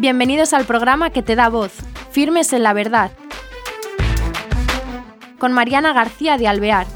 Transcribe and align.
Bienvenidos 0.00 0.52
al 0.52 0.64
programa 0.64 1.10
que 1.10 1.24
te 1.24 1.34
da 1.34 1.48
voz, 1.48 1.72
Firmes 2.12 2.52
en 2.52 2.62
la 2.62 2.72
Verdad, 2.72 3.10
con 5.40 5.52
Mariana 5.52 5.92
García 5.92 6.38
de 6.38 6.46
Alvear. 6.46 6.86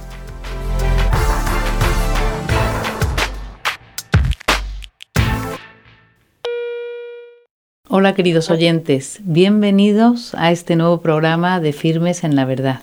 Hola 7.88 8.14
queridos 8.14 8.50
oyentes, 8.50 9.18
bienvenidos 9.24 10.36
a 10.36 10.52
este 10.52 10.76
nuevo 10.76 11.00
programa 11.00 11.58
de 11.58 11.72
Firmes 11.72 12.22
en 12.22 12.36
la 12.36 12.44
Verdad. 12.44 12.82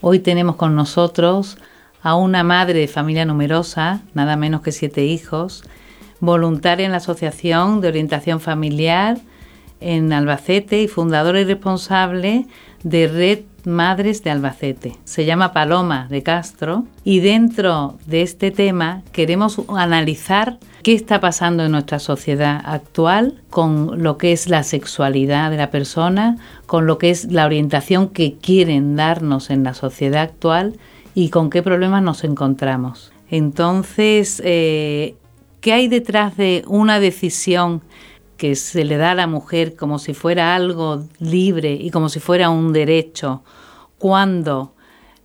Hoy 0.00 0.20
tenemos 0.20 0.56
con 0.56 0.74
nosotros 0.74 1.58
a 2.02 2.16
una 2.16 2.44
madre 2.44 2.78
de 2.78 2.88
familia 2.88 3.26
numerosa, 3.26 4.00
nada 4.14 4.36
menos 4.36 4.62
que 4.62 4.72
siete 4.72 5.04
hijos, 5.04 5.64
voluntaria 6.20 6.86
en 6.86 6.92
la 6.92 6.96
Asociación 6.96 7.82
de 7.82 7.88
Orientación 7.88 8.40
Familiar 8.40 9.18
en 9.80 10.12
Albacete 10.12 10.82
y 10.82 10.88
fundadora 10.88 11.40
y 11.40 11.44
responsable 11.44 12.46
de 12.82 13.08
Red 13.08 13.38
Madres 13.66 14.22
de 14.22 14.30
Albacete. 14.30 14.96
Se 15.04 15.24
llama 15.24 15.52
Paloma 15.52 16.06
de 16.10 16.22
Castro 16.22 16.84
y 17.02 17.20
dentro 17.20 17.98
de 18.06 18.22
este 18.22 18.50
tema 18.50 19.02
queremos 19.12 19.60
analizar 19.68 20.58
qué 20.82 20.92
está 20.92 21.18
pasando 21.20 21.64
en 21.64 21.72
nuestra 21.72 21.98
sociedad 21.98 22.60
actual 22.64 23.42
con 23.48 24.02
lo 24.02 24.18
que 24.18 24.32
es 24.32 24.48
la 24.48 24.62
sexualidad 24.62 25.50
de 25.50 25.56
la 25.56 25.70
persona, 25.70 26.36
con 26.66 26.86
lo 26.86 26.98
que 26.98 27.10
es 27.10 27.32
la 27.32 27.46
orientación 27.46 28.08
que 28.10 28.34
quieren 28.34 28.96
darnos 28.96 29.48
en 29.48 29.64
la 29.64 29.72
sociedad 29.72 30.22
actual 30.22 30.74
y 31.14 31.30
con 31.30 31.48
qué 31.48 31.62
problemas 31.62 32.02
nos 32.02 32.22
encontramos. 32.24 33.12
Entonces, 33.30 34.42
eh, 34.44 35.16
¿qué 35.62 35.72
hay 35.72 35.88
detrás 35.88 36.36
de 36.36 36.64
una 36.66 37.00
decisión 37.00 37.80
que 38.36 38.54
se 38.56 38.84
le 38.84 38.96
da 38.96 39.12
a 39.12 39.14
la 39.14 39.26
mujer 39.26 39.76
como 39.76 39.98
si 39.98 40.14
fuera 40.14 40.54
algo 40.54 41.04
libre 41.20 41.72
y 41.72 41.90
como 41.90 42.08
si 42.08 42.20
fuera 42.20 42.50
un 42.50 42.72
derecho 42.72 43.42
cuando 43.98 44.74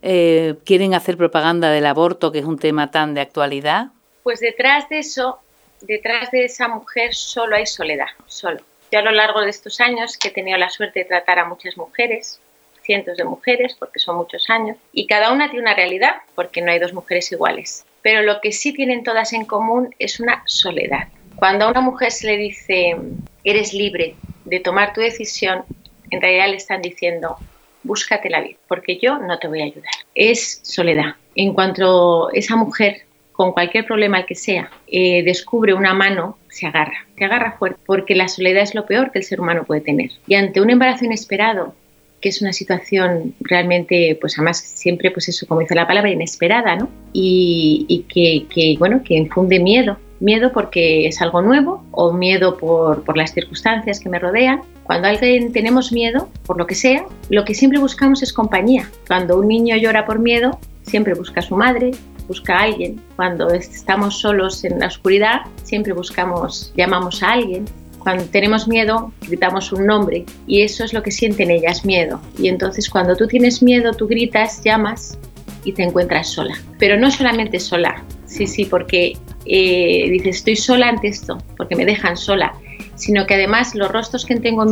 eh, 0.02 0.54
quieren 0.64 0.94
hacer 0.94 1.16
propaganda 1.16 1.70
del 1.70 1.86
aborto, 1.86 2.32
que 2.32 2.38
es 2.38 2.44
un 2.44 2.58
tema 2.58 2.90
tan 2.90 3.14
de 3.14 3.20
actualidad? 3.20 3.88
Pues 4.22 4.40
detrás 4.40 4.88
de 4.88 5.00
eso, 5.00 5.40
detrás 5.82 6.30
de 6.30 6.44
esa 6.44 6.68
mujer 6.68 7.14
solo 7.14 7.56
hay 7.56 7.66
soledad, 7.66 8.08
solo. 8.26 8.60
Yo 8.92 8.98
a 8.98 9.02
lo 9.02 9.12
largo 9.12 9.40
de 9.40 9.50
estos 9.50 9.80
años 9.80 10.16
que 10.16 10.28
he 10.28 10.32
tenido 10.32 10.58
la 10.58 10.70
suerte 10.70 11.00
de 11.00 11.04
tratar 11.04 11.38
a 11.38 11.44
muchas 11.44 11.76
mujeres, 11.76 12.40
cientos 12.82 13.16
de 13.16 13.24
mujeres, 13.24 13.76
porque 13.78 13.98
son 13.98 14.16
muchos 14.16 14.48
años, 14.48 14.76
y 14.92 15.06
cada 15.06 15.32
una 15.32 15.48
tiene 15.48 15.62
una 15.62 15.74
realidad, 15.74 16.16
porque 16.34 16.62
no 16.62 16.72
hay 16.72 16.78
dos 16.78 16.92
mujeres 16.92 17.30
iguales. 17.30 17.84
Pero 18.02 18.22
lo 18.22 18.40
que 18.40 18.52
sí 18.52 18.72
tienen 18.72 19.04
todas 19.04 19.32
en 19.32 19.44
común 19.44 19.94
es 19.98 20.18
una 20.18 20.42
soledad 20.46 21.08
cuando 21.40 21.64
a 21.64 21.70
una 21.70 21.80
mujer 21.80 22.12
se 22.12 22.26
le 22.26 22.36
dice, 22.36 22.96
eres 23.42 23.72
libre 23.72 24.14
de 24.44 24.60
tomar 24.60 24.92
tu 24.92 25.00
decisión, 25.00 25.64
en 26.10 26.20
realidad 26.20 26.48
le 26.48 26.56
están 26.56 26.82
diciendo, 26.82 27.36
búscate 27.82 28.28
la 28.28 28.42
vida, 28.42 28.58
porque 28.68 28.98
yo 28.98 29.18
no 29.18 29.38
te 29.38 29.48
voy 29.48 29.62
a 29.62 29.64
ayudar. 29.64 29.90
Es 30.14 30.60
soledad. 30.62 31.14
En 31.34 31.54
cuanto 31.54 32.30
esa 32.32 32.56
mujer, 32.56 33.02
con 33.32 33.52
cualquier 33.52 33.86
problema 33.86 34.26
que 34.26 34.34
sea, 34.34 34.70
eh, 34.86 35.22
descubre 35.22 35.72
una 35.72 35.94
mano, 35.94 36.36
se 36.50 36.66
agarra, 36.66 37.06
se 37.16 37.24
agarra 37.24 37.56
fuerte, 37.58 37.80
porque 37.86 38.14
la 38.14 38.28
soledad 38.28 38.62
es 38.62 38.74
lo 38.74 38.84
peor 38.84 39.10
que 39.10 39.20
el 39.20 39.24
ser 39.24 39.40
humano 39.40 39.64
puede 39.64 39.80
tener. 39.80 40.10
Y 40.26 40.34
ante 40.34 40.60
un 40.60 40.68
embarazo 40.68 41.06
inesperado, 41.06 41.74
que 42.20 42.28
es 42.28 42.42
una 42.42 42.52
situación 42.52 43.34
realmente, 43.40 44.18
pues 44.20 44.36
además 44.36 44.58
siempre, 44.58 45.10
pues 45.10 45.30
eso, 45.30 45.46
como 45.46 45.60
dice 45.60 45.74
la 45.74 45.86
palabra, 45.86 46.10
inesperada, 46.10 46.76
¿no? 46.76 46.90
Y, 47.14 48.04
que, 48.12 48.44
que, 48.54 48.76
bueno, 48.78 49.02
que 49.02 49.14
infunde 49.14 49.58
miedo 49.58 49.96
Miedo 50.20 50.52
porque 50.52 51.06
es 51.06 51.20
algo 51.20 51.42
nuevo 51.42 51.82
o 51.90 52.12
miedo 52.12 52.56
por, 52.56 53.02
por 53.04 53.16
las 53.16 53.32
circunstancias 53.32 54.00
que 54.00 54.08
me 54.08 54.18
rodean. 54.18 54.62
Cuando 54.84 55.08
alguien 55.08 55.52
tenemos 55.52 55.92
miedo, 55.92 56.28
por 56.46 56.58
lo 56.58 56.66
que 56.66 56.74
sea, 56.74 57.06
lo 57.30 57.44
que 57.44 57.54
siempre 57.54 57.78
buscamos 57.78 58.22
es 58.22 58.32
compañía. 58.32 58.90
Cuando 59.06 59.38
un 59.38 59.48
niño 59.48 59.76
llora 59.76 60.04
por 60.04 60.18
miedo, 60.18 60.58
siempre 60.82 61.14
busca 61.14 61.40
a 61.40 61.42
su 61.42 61.56
madre, 61.56 61.92
busca 62.30 62.58
a 62.58 62.62
alguien. 62.62 63.00
Cuando 63.16 63.50
estamos 63.50 64.20
solos 64.20 64.62
en 64.64 64.78
la 64.78 64.86
oscuridad, 64.86 65.40
siempre 65.64 65.92
buscamos, 65.92 66.72
llamamos 66.76 67.22
a 67.22 67.32
alguien. 67.32 67.64
Cuando 67.98 68.24
tenemos 68.24 68.68
miedo, 68.68 69.12
gritamos 69.26 69.72
un 69.72 69.86
nombre 69.86 70.24
y 70.46 70.62
eso 70.62 70.84
es 70.84 70.92
lo 70.92 71.02
que 71.02 71.10
sienten 71.10 71.50
ellas, 71.50 71.84
miedo. 71.84 72.20
Y 72.38 72.48
entonces 72.48 72.88
cuando 72.88 73.16
tú 73.16 73.26
tienes 73.26 73.62
miedo, 73.62 73.92
tú 73.92 74.06
gritas, 74.06 74.62
llamas 74.64 75.18
y 75.64 75.72
te 75.72 75.82
encuentras 75.82 76.28
sola. 76.28 76.54
Pero 76.78 76.98
no 76.98 77.10
solamente 77.10 77.60
sola, 77.60 78.02
sí, 78.30 78.46
sí, 78.46 78.64
porque 78.64 79.16
eh, 79.44 80.08
dices, 80.10 80.36
estoy 80.36 80.56
sola 80.56 80.88
ante 80.88 81.08
esto, 81.08 81.38
porque 81.56 81.74
me 81.74 81.84
dejan 81.84 82.16
sola, 82.16 82.54
sino 82.94 83.26
que 83.26 83.34
además 83.34 83.74
los 83.74 83.90
rostros 83.90 84.24
que 84.24 84.36
tengo 84.36 84.64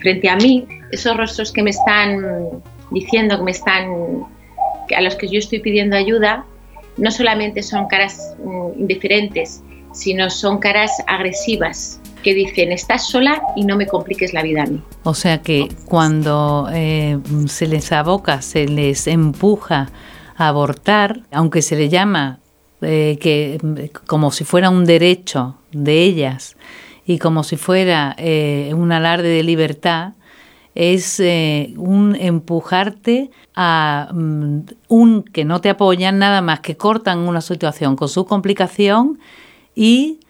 frente 0.00 0.28
a 0.28 0.36
mí, 0.36 0.66
esos 0.92 1.16
rostros 1.16 1.52
que 1.52 1.62
me 1.62 1.70
están 1.70 2.62
diciendo, 2.90 3.38
que 3.38 3.42
me 3.42 3.50
están, 3.50 4.24
a 4.96 5.00
los 5.00 5.16
que 5.16 5.28
yo 5.28 5.38
estoy 5.38 5.58
pidiendo 5.58 5.96
ayuda, 5.96 6.44
no 6.96 7.10
solamente 7.10 7.62
son 7.62 7.88
caras 7.88 8.36
mm, 8.44 8.80
indiferentes, 8.80 9.62
sino 9.92 10.30
son 10.30 10.58
caras 10.58 10.92
agresivas 11.06 12.00
que 12.22 12.34
dicen, 12.34 12.72
estás 12.72 13.08
sola 13.08 13.42
y 13.56 13.64
no 13.64 13.76
me 13.76 13.86
compliques 13.86 14.32
la 14.32 14.42
vida 14.42 14.62
a 14.62 14.66
mí. 14.66 14.80
O 15.02 15.14
sea 15.14 15.42
que 15.42 15.68
cuando 15.84 16.68
eh, 16.72 17.18
se 17.48 17.66
les 17.66 17.92
aboca, 17.92 18.40
se 18.40 18.66
les 18.66 19.06
empuja 19.06 19.90
a 20.36 20.48
abortar, 20.48 21.20
aunque 21.30 21.60
se 21.60 21.76
le 21.76 21.88
llama 21.88 22.40
eh, 22.84 23.18
que 23.20 23.90
como 24.06 24.30
si 24.30 24.44
fuera 24.44 24.70
un 24.70 24.84
derecho 24.84 25.56
de 25.72 26.02
ellas 26.02 26.56
y 27.06 27.18
como 27.18 27.42
si 27.44 27.56
fuera 27.56 28.14
eh, 28.18 28.72
un 28.74 28.92
alarde 28.92 29.28
de 29.28 29.42
libertad, 29.42 30.12
es 30.74 31.20
eh, 31.20 31.72
un 31.76 32.16
empujarte 32.16 33.30
a 33.54 34.10
mm, 34.12 34.60
un 34.88 35.22
que 35.22 35.44
no 35.44 35.60
te 35.60 35.70
apoyan 35.70 36.18
nada 36.18 36.40
más 36.42 36.60
que 36.60 36.76
cortan 36.76 37.20
una 37.20 37.40
situación 37.40 37.96
con 37.96 38.08
su 38.08 38.24
complicación 38.24 39.18
y 39.74 40.20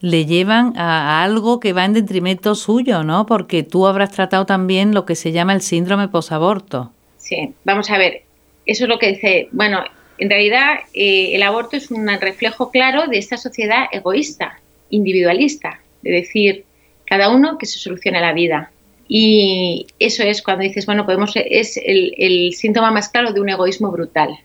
le 0.00 0.26
llevan 0.26 0.76
a, 0.76 1.22
algo 1.22 1.60
que 1.60 1.72
va 1.72 1.86
en 1.86 1.94
detrimento 1.94 2.54
suyo, 2.54 3.04
¿no? 3.04 3.24
Porque 3.24 3.62
tú 3.62 3.86
habrás 3.86 4.10
tratado 4.10 4.44
también 4.44 4.92
lo 4.92 5.06
que 5.06 5.16
se 5.16 5.32
llama 5.32 5.54
el 5.54 5.62
síndrome 5.62 6.08
posaborto. 6.08 6.92
Sí, 7.16 7.54
vamos 7.64 7.88
a 7.90 7.96
ver, 7.96 8.22
eso 8.66 8.84
es 8.84 8.88
lo 8.88 8.98
que 8.98 9.08
dice, 9.12 9.48
bueno, 9.52 9.82
en 10.18 10.30
realidad, 10.30 10.78
eh, 10.92 11.34
el 11.34 11.42
aborto 11.42 11.76
es 11.76 11.90
un 11.90 12.06
reflejo 12.20 12.70
claro 12.70 13.08
de 13.08 13.18
esta 13.18 13.36
sociedad 13.36 13.86
egoísta, 13.90 14.60
individualista, 14.90 15.80
de 16.02 16.12
decir, 16.12 16.64
cada 17.04 17.30
uno 17.30 17.58
que 17.58 17.66
se 17.66 17.78
solucione 17.78 18.20
la 18.20 18.32
vida. 18.32 18.70
Y 19.08 19.86
eso 19.98 20.22
es 20.22 20.40
cuando 20.40 20.62
dices, 20.62 20.86
bueno, 20.86 21.04
podemos, 21.04 21.32
es 21.34 21.78
el, 21.84 22.52
síntoma 22.54 22.90
más 22.90 23.08
claro 23.08 23.32
de 23.32 23.40
un 23.40 23.48
egoísmo 23.48 23.90
brutal. 23.90 24.38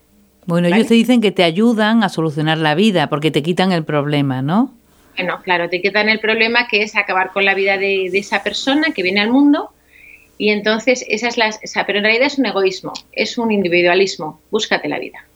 Bueno, 0.46 0.68
ellos 0.68 0.88
te 0.88 0.96
dicen 0.96 1.22
que 1.22 1.32
te 1.32 1.44
ayudan 1.44 2.04
a 2.04 2.10
solucionar 2.10 2.58
la 2.58 2.74
vida 2.74 3.08
porque 3.08 3.30
te 3.30 3.44
quitan 3.44 3.72
el 3.72 3.86
problema, 3.86 4.42
¿no? 4.42 4.74
Bueno, 5.16 5.40
claro, 5.44 5.70
te 5.70 5.82
quitan 5.82 6.10
el 6.10 6.20
problema 6.20 6.68
que 6.68 6.82
es 6.82 6.96
acabar 6.96 7.32
con 7.32 7.46
la 7.46 7.54
vida 7.54 7.78
de, 7.78 8.08
esa 8.08 8.42
persona 8.42 8.88
que 8.96 9.04
viene 9.04 9.20
al 9.20 9.30
mundo 9.30 9.70
y 10.38 10.50
entonces 10.50 11.06
esa 11.08 11.28
es 11.28 11.38
la, 11.38 11.52
pero 11.86 12.00
en 12.00 12.06
realidad 12.06 12.28
es 12.28 12.40
un 12.40 12.48
egoísmo, 12.48 12.94
es 13.12 13.38
un 13.38 13.52
individualismo, 13.52 14.42
búscate 14.50 14.88
la 14.88 14.98
vida 14.98 15.29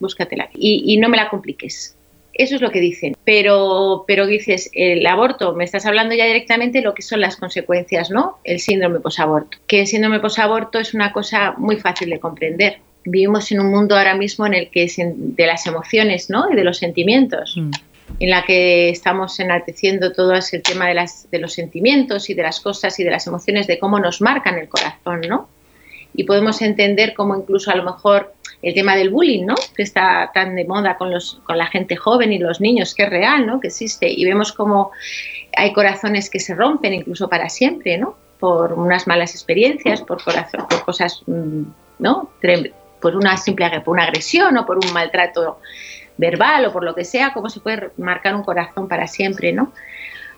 búscatela 0.00 0.48
y, 0.54 0.96
no 0.98 1.08
me 1.08 1.16
la 1.16 1.28
compliques. 1.28 1.96
Eso 2.32 2.56
es 2.56 2.60
lo 2.60 2.70
que 2.70 2.80
dicen. 2.80 3.16
Pero, 3.24 4.04
pero 4.06 4.26
dices, 4.26 4.70
el 4.74 5.06
aborto, 5.06 5.54
me 5.54 5.64
estás 5.64 5.86
hablando 5.86 6.14
ya 6.14 6.26
directamente 6.26 6.78
de 6.78 6.84
lo 6.84 6.92
que 6.92 7.02
son 7.02 7.20
las 7.20 7.36
consecuencias, 7.36 8.10
¿no? 8.10 8.38
El 8.44 8.60
síndrome 8.60 9.00
posaborto. 9.00 9.56
Que 9.66 9.80
el 9.80 9.86
síndrome 9.86 10.20
posaborto 10.20 10.78
es 10.78 10.92
una 10.92 11.12
cosa 11.12 11.54
muy 11.56 11.76
fácil 11.76 12.10
de 12.10 12.20
comprender. 12.20 12.78
Vivimos 13.06 13.50
en 13.52 13.60
un 13.60 13.70
mundo 13.70 13.96
ahora 13.96 14.14
mismo 14.14 14.46
en 14.46 14.52
el 14.52 14.68
que 14.68 14.84
es 14.84 14.96
de 14.98 15.46
las 15.46 15.66
emociones, 15.66 16.28
¿no? 16.28 16.52
Y 16.52 16.56
de 16.56 16.64
los 16.64 16.76
sentimientos. 16.76 17.54
Mm. 17.56 17.70
En 18.20 18.30
la 18.30 18.44
que 18.44 18.90
estamos 18.90 19.40
enalteciendo 19.40 20.12
todo 20.12 20.34
ese 20.34 20.60
tema 20.60 20.88
de, 20.88 20.94
las, 20.94 21.30
de 21.30 21.38
los 21.38 21.54
sentimientos 21.54 22.28
y 22.28 22.34
de 22.34 22.42
las 22.42 22.60
cosas 22.60 23.00
y 23.00 23.04
de 23.04 23.10
las 23.10 23.26
emociones, 23.26 23.66
de 23.66 23.78
cómo 23.78 23.98
nos 23.98 24.20
marcan 24.20 24.58
el 24.58 24.68
corazón, 24.68 25.22
¿no? 25.22 25.48
Y 26.14 26.24
podemos 26.24 26.62
entender 26.62 27.14
cómo 27.14 27.36
incluso 27.36 27.70
a 27.70 27.76
lo 27.76 27.84
mejor 27.84 28.34
el 28.62 28.74
tema 28.74 28.96
del 28.96 29.10
bullying, 29.10 29.44
¿no? 29.44 29.54
Que 29.76 29.82
está 29.82 30.30
tan 30.32 30.54
de 30.54 30.64
moda 30.64 30.96
con, 30.96 31.10
los, 31.10 31.40
con 31.44 31.58
la 31.58 31.66
gente 31.66 31.96
joven 31.96 32.32
y 32.32 32.38
los 32.38 32.60
niños, 32.60 32.94
que 32.94 33.04
es 33.04 33.10
real, 33.10 33.46
¿no? 33.46 33.60
Que 33.60 33.68
existe. 33.68 34.10
Y 34.10 34.24
vemos 34.24 34.52
como 34.52 34.90
hay 35.56 35.72
corazones 35.72 36.30
que 36.30 36.40
se 36.40 36.54
rompen 36.54 36.94
incluso 36.94 37.28
para 37.28 37.48
siempre, 37.48 37.98
¿no? 37.98 38.16
Por 38.38 38.74
unas 38.74 39.06
malas 39.06 39.34
experiencias, 39.34 40.02
por, 40.02 40.22
por 40.22 40.84
cosas, 40.84 41.22
mm, 41.26 41.62
¿no? 41.98 42.30
Por 43.00 43.16
una 43.16 43.36
simple 43.36 43.64
agresión 43.64 44.56
o 44.56 44.66
por 44.66 44.78
un 44.78 44.92
maltrato 44.92 45.60
verbal 46.16 46.66
o 46.66 46.72
por 46.72 46.84
lo 46.84 46.94
que 46.94 47.04
sea, 47.04 47.32
cómo 47.32 47.48
se 47.48 47.60
puede 47.60 47.90
marcar 47.98 48.34
un 48.34 48.42
corazón 48.42 48.88
para 48.88 49.06
siempre, 49.06 49.52
¿no? 49.52 49.72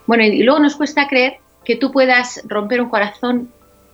Bueno, 0.05 0.23
y 0.23 0.43
luego 0.43 0.59
nos 0.59 0.75
cuesta 0.75 1.07
creer 1.07 1.37
que 1.63 1.75
tú 1.75 1.91
puedas 1.91 2.41
romper 2.47 2.81
un 2.81 2.89
corazón 2.89 3.51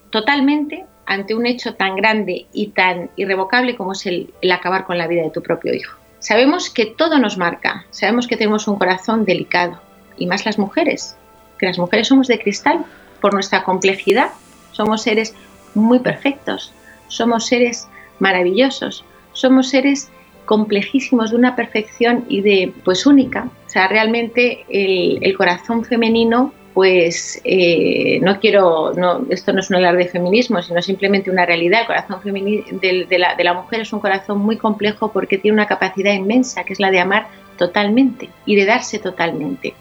totalmente 0.10 0.86
ante 1.06 1.36
un 1.36 1.46
hecho 1.46 1.76
tan 1.76 1.96
grande 1.96 2.48
y 2.54 2.68
tan 2.68 3.10
irrevocable 3.16 3.76
como 3.76 3.94
es 3.94 4.06
el, 4.06 4.34
acabar 4.52 4.86
con 4.86 4.98
la 4.98 5.08
vida 5.08 5.24
de 5.24 5.32
tu 5.32 5.42
propio 5.42 5.74
hijo. 5.74 5.98
Sabemos 6.20 6.70
que 6.70 6.86
todo 6.86 7.20
nos 7.20 7.38
marca, 7.38 7.86
sabemos 7.92 8.28
que 8.28 8.38
tenemos 8.38 8.68
un 8.68 8.78
corazón 8.78 9.26
delicado, 9.26 9.80
y 10.18 10.28
más 10.28 10.46
las 10.46 10.58
mujeres, 10.58 11.16
que 11.60 11.68
las 11.68 11.78
mujeres 11.78 12.08
somos 12.08 12.28
de 12.28 12.40
cristal, 12.40 12.86
por 13.22 13.34
nuestra 13.34 13.64
complejidad. 13.64 14.30
Somos 14.72 15.04
seres 15.04 15.34
muy 15.74 16.00
perfectos, 16.00 16.74
somos 17.08 17.48
seres 17.48 17.88
maravillosos, 18.20 19.04
somos 19.34 19.70
seres 19.70 20.10
complejísimos 20.46 21.32
de 21.32 21.38
una 21.38 21.56
perfección 21.56 22.26
y 22.30 22.42
de 22.42 22.74
pues 22.84 23.06
única. 23.06 23.50
O 23.66 23.70
sea, 23.70 23.88
realmente 23.88 24.66
el, 24.70 25.36
corazón 25.36 25.84
femenino 25.84 26.54
pues 26.76 27.42
eh, 27.46 28.20
no 28.22 28.38
quiero, 28.42 28.92
esto 29.30 29.54
no 29.54 29.62
es 29.62 29.70
un 29.70 29.78
hablar 29.78 29.96
de 29.96 30.08
feminismo, 30.10 30.62
sino 30.62 30.82
simplemente 30.82 31.32
una 31.32 31.46
realidad. 31.46 31.82
El 31.82 31.88
corazón 31.88 32.20
de, 32.22 33.06
de, 33.10 33.18
la, 33.18 33.34
de 33.34 33.44
la 33.46 33.54
mujer 33.54 33.80
es 33.80 33.94
un 33.94 34.02
corazón 34.02 34.40
muy 34.40 34.58
complejo 34.58 35.10
porque 35.14 35.38
tiene 35.38 35.56
una 35.56 35.68
capacidad 35.68 36.14
inmensa, 36.14 36.66
que 36.66 36.74
es 36.74 36.82
la 36.82 36.92
de 36.92 37.00
amar 37.00 37.28
totalmente 37.58 38.28
y 38.46 38.58
de 38.58 38.66
darse 38.66 39.00
totalmente. 39.00 39.74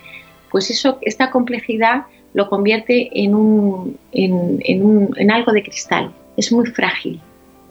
Pues 0.53 0.71
eso, 0.71 0.99
esta 1.03 1.33
complejidad 1.33 2.05
lo 2.33 2.49
convierte 2.49 3.11
en, 3.13 3.35
un, 3.35 3.99
en, 4.13 4.87
un, 4.87 5.13
en 5.17 5.33
algo 5.33 5.51
de 5.51 5.65
cristal. 5.65 6.13
Es 6.37 6.53
muy 6.53 6.67
frágil. 6.67 7.21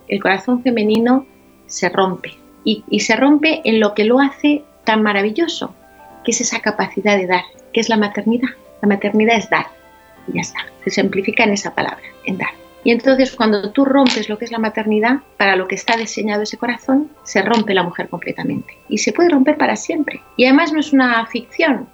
El 0.10 0.22
corazón 0.22 0.64
femenino 0.64 1.26
se 1.68 1.88
rompe 1.88 2.34
y, 2.66 2.84
y 2.90 3.00
se 3.00 3.16
rompe 3.16 3.62
en 3.64 3.80
lo 3.80 3.94
que 3.94 4.04
lo 4.04 4.20
hace 4.20 4.64
tan 4.84 5.02
maravilloso, 5.02 5.74
que 6.26 6.32
es 6.32 6.42
esa 6.42 6.60
capacidad 6.60 7.18
de 7.18 7.28
dar, 7.28 7.44
que 7.72 7.80
es 7.80 7.88
la 7.88 7.96
maternidad. 7.96 8.50
La 8.84 8.90
maternidad 8.90 9.38
es 9.38 9.50
dar 9.50 9.68
y 10.28 10.34
ya 10.34 10.42
está. 10.42 10.60
Se 10.84 10.90
simplifica 10.90 11.46
en 11.46 11.54
esa 11.54 11.74
palabra, 11.74 12.04
en 12.26 12.38
dar. 12.38 12.50
Y 12.84 12.92
entonces 12.92 13.32
cuando 13.32 13.72
tú 13.72 13.86
rompes 13.86 14.28
lo 14.28 14.38
que 14.38 14.44
es 14.44 14.52
la 14.52 14.60
maternidad, 14.60 15.20
para 15.38 15.56
lo 15.56 15.70
que 15.70 15.76
está 15.76 15.96
diseñado 15.96 16.42
ese 16.42 16.58
corazón, 16.58 17.10
se 17.24 17.42
rompe 17.42 17.74
la 17.74 17.84
mujer 17.84 18.10
completamente. 18.10 18.78
Y 18.90 18.98
se 18.98 19.14
puede 19.14 19.30
romper 19.30 19.58
para 19.58 19.78
siempre. 19.78 20.22
Y 20.36 20.44
además 20.44 20.74
no 20.74 20.82
es 20.82 20.92
una 20.92 21.26
ficción, 21.28 21.88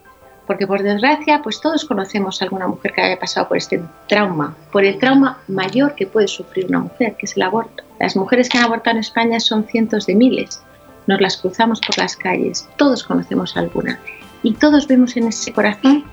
porque 0.47 0.65
por 0.65 0.81
desgracia, 0.81 1.43
pues 1.43 1.61
todos 1.61 1.85
conocemos 1.85 2.41
a 2.41 2.45
alguna 2.45 2.67
mujer 2.67 2.91
que 2.91 3.01
haya 3.01 3.19
pasado 3.19 3.47
por 3.49 3.57
este 3.57 3.79
trauma, 4.07 4.57
por 4.71 4.83
el 4.83 4.97
trauma 4.97 5.37
mayor 5.47 5.93
que 5.93 6.07
puede 6.07 6.27
sufrir 6.27 6.65
una 6.69 6.79
mujer, 6.79 7.13
que 7.17 7.27
es 7.27 7.37
el 7.37 7.43
aborto. 7.43 7.83
Las 7.99 8.15
mujeres 8.15 8.49
que 8.49 8.57
han 8.57 8.63
abortado 8.63 8.95
en 8.95 9.01
España 9.01 9.39
son 9.39 9.65
cientos 9.65 10.07
de 10.07 10.15
miles. 10.15 10.59
Nos 11.05 11.21
las 11.21 11.37
cruzamos 11.37 11.81
por 11.81 11.99
las 11.99 12.17
calles, 12.17 12.67
todos 12.77 13.03
conocemos 13.03 13.55
alguna. 13.57 13.99
Y 14.41 14.53
todos 14.53 14.87
vemos 14.87 15.15
en 15.17 15.27
ese 15.27 15.53
corazón 15.53 16.05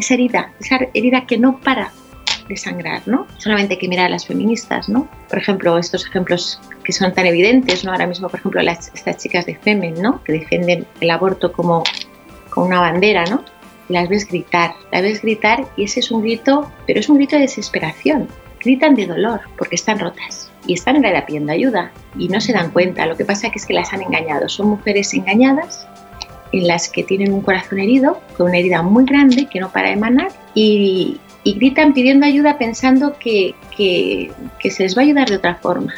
esa 0.00 0.14
herida, 0.14 0.52
esa 0.60 0.78
herida 0.94 1.26
que 1.26 1.38
no 1.38 1.60
para 1.60 1.92
de 2.48 2.56
sangrar, 2.56 3.06
¿no? 3.06 3.28
Solamente 3.38 3.74
hay 3.74 3.78
que 3.78 3.88
mirar 3.88 4.06
a 4.06 4.08
las 4.10 4.26
feministas, 4.26 4.88
¿no? 4.88 5.08
Por 5.28 5.38
ejemplo, 5.38 5.78
estos 5.78 6.04
ejemplos 6.06 6.60
que 6.82 6.92
son 6.92 7.14
tan 7.14 7.26
evidentes, 7.26 7.84
¿no? 7.84 7.92
Ahora 7.92 8.08
mismo, 8.08 8.28
por 8.28 8.40
ejemplo, 8.40 8.60
las, 8.60 8.90
estas 8.92 9.18
chicas 9.18 9.46
de 9.46 9.54
Femen, 9.54 9.94
¿no? 10.02 10.22
Que 10.24 10.32
defienden 10.32 10.86
el 11.00 11.10
aborto 11.10 11.52
como, 11.52 11.84
como 12.50 12.66
una 12.66 12.80
bandera, 12.80 13.24
¿no? 13.26 13.44
las 13.90 14.08
ves 14.08 14.26
gritar, 14.26 14.72
las 14.92 15.02
ves 15.02 15.20
gritar 15.20 15.66
y 15.76 15.84
ese 15.84 16.00
es 16.00 16.10
un 16.10 16.22
grito, 16.22 16.70
pero 16.86 17.00
es 17.00 17.08
un 17.08 17.16
grito 17.16 17.36
de 17.36 17.42
desesperación. 17.42 18.28
Gritan 18.60 18.94
de 18.94 19.06
dolor 19.06 19.40
porque 19.58 19.74
están 19.74 19.98
rotas 19.98 20.50
y 20.66 20.74
están 20.74 20.96
en 20.96 21.02
realidad 21.02 21.24
pidiendo 21.26 21.52
ayuda 21.52 21.90
y 22.16 22.28
no 22.28 22.40
se 22.40 22.52
dan 22.52 22.70
cuenta. 22.70 23.06
Lo 23.06 23.16
que 23.16 23.24
pasa 23.24 23.50
es 23.52 23.66
que 23.66 23.74
las 23.74 23.92
han 23.92 24.02
engañado. 24.02 24.48
Son 24.48 24.68
mujeres 24.68 25.12
engañadas 25.14 25.86
en 26.52 26.66
las 26.66 26.88
que 26.88 27.04
tienen 27.04 27.32
un 27.32 27.42
corazón 27.42 27.78
herido, 27.78 28.20
con 28.36 28.48
una 28.48 28.58
herida 28.58 28.82
muy 28.82 29.04
grande 29.04 29.46
que 29.46 29.60
no 29.60 29.70
para 29.70 29.88
de 29.88 29.94
emanar 29.94 30.28
y, 30.54 31.20
gritan 31.44 31.94
pidiendo 31.94 32.26
ayuda 32.26 32.58
pensando 32.58 33.16
que, 33.18 33.54
que, 33.76 34.30
que 34.60 34.70
se 34.70 34.84
les 34.84 34.96
va 34.96 35.02
a 35.02 35.04
ayudar 35.04 35.28
de 35.28 35.36
otra 35.36 35.56
forma. 35.56 35.92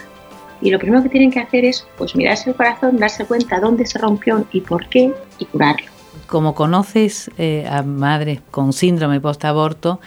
Y 0.60 0.70
lo 0.70 0.78
primero 0.78 1.02
que 1.02 1.08
tienen 1.08 1.31
que 1.31 1.40
hacer 1.40 1.64
es 1.64 1.87
pues 1.99 2.14
mirarse 2.14 2.50
el 2.50 2.56
corazón, 2.56 2.96
darse 2.96 3.25
cuenta 3.25 3.58
dónde 3.58 3.84
se 3.84 3.99
rompió 3.99 4.46
y 4.52 4.60
por 4.60 4.88
qué 4.88 5.12
y 5.38 5.44
curarlo 5.46 5.93
como 6.32 6.55
conoces 6.55 7.31
eh, 7.37 7.66
a 7.69 7.82
madres 7.82 8.40
con 8.50 8.72
síndrome 8.72 9.20
post-aborto, 9.20 10.00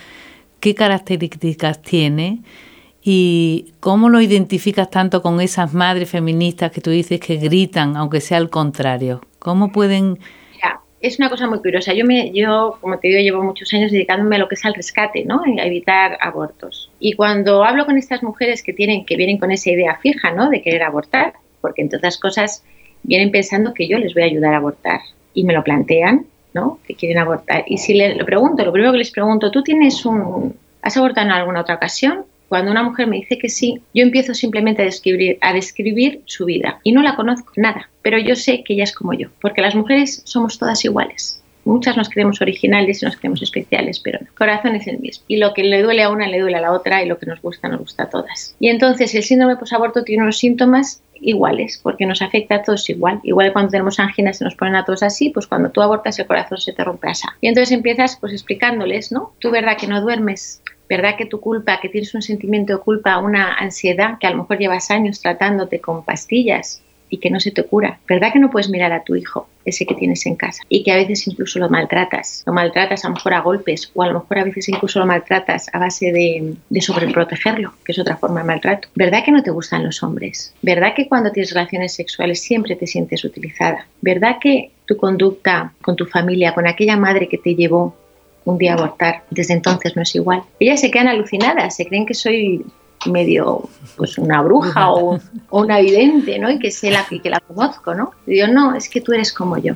¿qué 0.59 0.73
características 0.73 1.83
tiene? 1.83 2.41
¿Y 3.03 3.73
cómo 3.79 4.09
lo 4.09 4.19
identificas 4.19 4.89
tanto 4.89 5.21
con 5.21 5.39
esas 5.39 5.75
madres 5.75 6.09
feministas 6.09 6.71
que 6.71 6.81
tú 6.81 6.89
dices 6.89 7.19
que 7.19 7.35
gritan, 7.37 7.95
aunque 7.95 8.21
sea 8.21 8.37
al 8.37 8.49
contrario? 8.49 9.21
¿Cómo 9.45 9.71
pueden...? 9.71 10.17
es 11.01 11.19
una 11.19 11.29
cosa 11.29 11.45
muy 11.45 11.59
curiosa. 11.59 11.93
Yo, 11.93 12.03
me, 12.03 12.31
yo, 12.31 12.79
como 12.81 12.97
te 12.97 13.09
digo, 13.09 13.19
llevo 13.19 13.43
muchos 13.43 13.71
años 13.75 13.91
dedicándome 13.91 14.37
a 14.37 14.39
lo 14.39 14.47
que 14.47 14.55
es 14.55 14.65
al 14.65 14.73
rescate, 14.73 15.23
¿no? 15.23 15.43
A 15.43 15.63
evitar 15.63 16.17
abortos. 16.19 16.89
Y 16.99 17.13
cuando 17.13 17.63
hablo 17.63 17.85
con 17.85 17.95
estas 17.95 18.23
mujeres 18.23 18.63
que, 18.63 18.73
tienen, 18.73 19.05
que 19.05 19.15
vienen 19.15 19.37
con 19.37 19.51
esa 19.51 19.69
idea 19.69 19.99
fija, 20.01 20.31
¿no? 20.31 20.49
De 20.49 20.63
querer 20.63 20.81
abortar, 20.81 21.33
porque 21.61 21.83
entre 21.83 21.97
otras 21.97 22.17
cosas 22.17 22.63
vienen 23.03 23.29
pensando 23.29 23.75
que 23.75 23.87
yo 23.87 23.99
les 23.99 24.15
voy 24.15 24.23
a 24.23 24.25
ayudar 24.25 24.55
a 24.55 24.57
abortar 24.57 25.01
y 25.35 25.43
me 25.43 25.53
lo 25.53 25.63
plantean, 25.63 26.25
¿no? 26.55 26.79
Que 26.87 26.95
quieren 26.95 27.19
abortar. 27.19 27.65
Y 27.67 27.77
si 27.77 27.93
le 27.93 28.15
lo 28.15 28.25
pregunto, 28.25 28.65
lo 28.65 28.71
primero 28.71 28.93
que 28.93 28.97
les 28.97 29.11
pregunto, 29.11 29.51
¿tú 29.51 29.61
tienes 29.61 30.03
un... 30.07 30.55
¿Has 30.81 30.97
abortado 30.97 31.27
en 31.27 31.33
alguna 31.33 31.61
otra 31.61 31.75
ocasión? 31.75 32.25
Cuando 32.55 32.71
una 32.71 32.83
mujer 32.83 33.07
me 33.07 33.17
dice 33.17 33.37
que 33.37 33.49
sí, 33.49 33.81
yo 33.93 34.01
empiezo 34.01 34.33
simplemente 34.33 34.81
a 34.81 34.85
describir, 34.85 35.37
a 35.41 35.51
describir 35.51 36.21
su 36.23 36.45
vida 36.45 36.79
y 36.83 36.93
no 36.93 37.01
la 37.01 37.17
conozco 37.17 37.51
nada, 37.57 37.89
pero 38.01 38.17
yo 38.17 38.37
sé 38.37 38.63
que 38.63 38.75
ella 38.75 38.85
es 38.85 38.95
como 38.95 39.11
yo, 39.11 39.27
porque 39.41 39.61
las 39.61 39.75
mujeres 39.75 40.21
somos 40.23 40.57
todas 40.57 40.85
iguales. 40.85 41.43
Muchas 41.65 41.97
nos 41.97 42.07
creemos 42.07 42.41
originales 42.41 43.01
y 43.01 43.05
nos 43.05 43.17
creemos 43.17 43.41
especiales, 43.41 43.99
pero 43.99 44.19
no. 44.21 44.27
El 44.27 44.33
corazón 44.35 44.75
es 44.75 44.87
el 44.87 44.99
mismo. 44.99 45.25
Y 45.27 45.35
lo 45.35 45.53
que 45.53 45.65
le 45.65 45.81
duele 45.81 46.03
a 46.03 46.11
una 46.11 46.29
le 46.29 46.39
duele 46.39 46.55
a 46.55 46.61
la 46.61 46.71
otra 46.71 47.03
y 47.03 47.07
lo 47.07 47.17
que 47.17 47.25
nos 47.25 47.41
gusta 47.41 47.67
nos 47.67 47.81
gusta 47.81 48.03
a 48.03 48.09
todas. 48.09 48.55
Y 48.59 48.69
entonces 48.69 49.13
el 49.15 49.23
síndrome 49.23 49.57
posaborto 49.57 50.03
tiene 50.03 50.23
unos 50.23 50.37
síntomas 50.37 51.01
iguales, 51.19 51.79
porque 51.81 52.05
nos 52.05 52.21
afecta 52.21 52.55
a 52.55 52.63
todos 52.63 52.89
igual. 52.89 53.19
Igual 53.23 53.51
cuando 53.51 53.71
tenemos 53.71 53.99
anginas 53.99 54.37
se 54.37 54.45
nos 54.45 54.55
ponen 54.55 54.75
a 54.75 54.85
todos 54.85 55.03
así, 55.03 55.29
pues 55.29 55.47
cuando 55.47 55.71
tú 55.71 55.81
abortas 55.81 56.17
el 56.19 56.27
corazón 56.27 56.57
se 56.59 56.71
te 56.71 56.83
rompe 56.83 57.09
así. 57.09 57.27
Y 57.41 57.47
entonces 57.47 57.71
empiezas 57.71 58.17
pues 58.19 58.31
explicándoles, 58.31 59.11
¿no? 59.11 59.33
Tú 59.39 59.51
verdad 59.51 59.77
que 59.77 59.87
no 59.87 60.01
duermes, 60.01 60.61
verdad 60.89 61.15
que 61.17 61.25
tu 61.25 61.39
culpa, 61.39 61.79
que 61.81 61.89
tienes 61.89 62.13
un 62.15 62.21
sentimiento 62.21 62.73
de 62.73 62.79
culpa, 62.79 63.17
una 63.17 63.53
ansiedad, 63.53 64.17
que 64.19 64.27
a 64.27 64.31
lo 64.31 64.37
mejor 64.37 64.57
llevas 64.57 64.91
años 64.91 65.21
tratándote 65.21 65.79
con 65.79 66.03
pastillas, 66.03 66.81
y 67.09 67.17
que 67.17 67.29
no 67.29 67.39
se 67.39 67.51
te 67.51 67.63
cura. 67.63 67.99
¿Verdad 68.07 68.31
que 68.33 68.39
no 68.39 68.49
puedes 68.49 68.69
mirar 68.69 68.91
a 68.91 69.03
tu 69.03 69.15
hijo, 69.15 69.47
ese 69.63 69.85
que 69.85 69.95
tienes 69.95 70.25
en 70.25 70.35
casa? 70.35 70.63
Y 70.69 70.83
que 70.83 70.91
a 70.91 70.95
veces 70.95 71.27
incluso 71.27 71.59
lo 71.59 71.69
maltratas. 71.69 72.43
Lo 72.45 72.53
maltratas 72.53 73.05
a 73.05 73.09
lo 73.09 73.15
mejor 73.15 73.33
a 73.33 73.41
golpes 73.41 73.91
o 73.93 74.03
a 74.03 74.07
lo 74.07 74.19
mejor 74.19 74.39
a 74.39 74.43
veces 74.43 74.69
incluso 74.69 74.99
lo 74.99 75.05
maltratas 75.05 75.69
a 75.73 75.79
base 75.79 76.11
de, 76.11 76.55
de 76.69 76.81
sobreprotegerlo, 76.81 77.73
que 77.83 77.91
es 77.91 77.99
otra 77.99 78.17
forma 78.17 78.41
de 78.41 78.47
maltrato. 78.47 78.89
¿Verdad 78.95 79.23
que 79.23 79.31
no 79.31 79.43
te 79.43 79.51
gustan 79.51 79.83
los 79.83 80.03
hombres? 80.03 80.53
¿Verdad 80.61 80.93
que 80.95 81.07
cuando 81.07 81.31
tienes 81.31 81.53
relaciones 81.53 81.93
sexuales 81.93 82.41
siempre 82.41 82.75
te 82.75 82.87
sientes 82.87 83.23
utilizada? 83.23 83.87
¿Verdad 84.01 84.37
que 84.41 84.71
tu 84.85 84.97
conducta 84.97 85.73
con 85.81 85.95
tu 85.95 86.05
familia, 86.05 86.53
con 86.53 86.67
aquella 86.67 86.97
madre 86.97 87.27
que 87.27 87.37
te 87.37 87.55
llevó 87.55 87.95
un 88.45 88.57
día 88.57 88.73
abortar, 88.73 89.23
desde 89.29 89.53
entonces 89.53 89.95
no 89.95 90.03
es 90.03 90.15
igual? 90.15 90.43
Ellas 90.59 90.79
se 90.79 90.91
quedan 90.91 91.07
alucinadas, 91.07 91.75
se 91.75 91.85
creen 91.85 92.05
que 92.05 92.13
soy 92.13 92.63
medio 93.05 93.69
pues 93.97 94.17
una 94.17 94.41
bruja 94.41 94.91
o, 94.91 95.19
una 95.49 95.79
vidente, 95.79 96.39
¿no? 96.39 96.49
Y 96.49 96.59
que 96.59 96.71
sé 96.71 96.91
la 96.91 97.05
que 97.05 97.29
la 97.29 97.39
conozco, 97.39 97.93
¿no? 97.93 98.11
Y 98.25 98.35
digo, 98.35 98.47
no, 98.47 98.75
es 98.75 98.89
que 98.89 99.01
tú 99.01 99.13
eres 99.13 99.33
como 99.33 99.57
yo. 99.57 99.73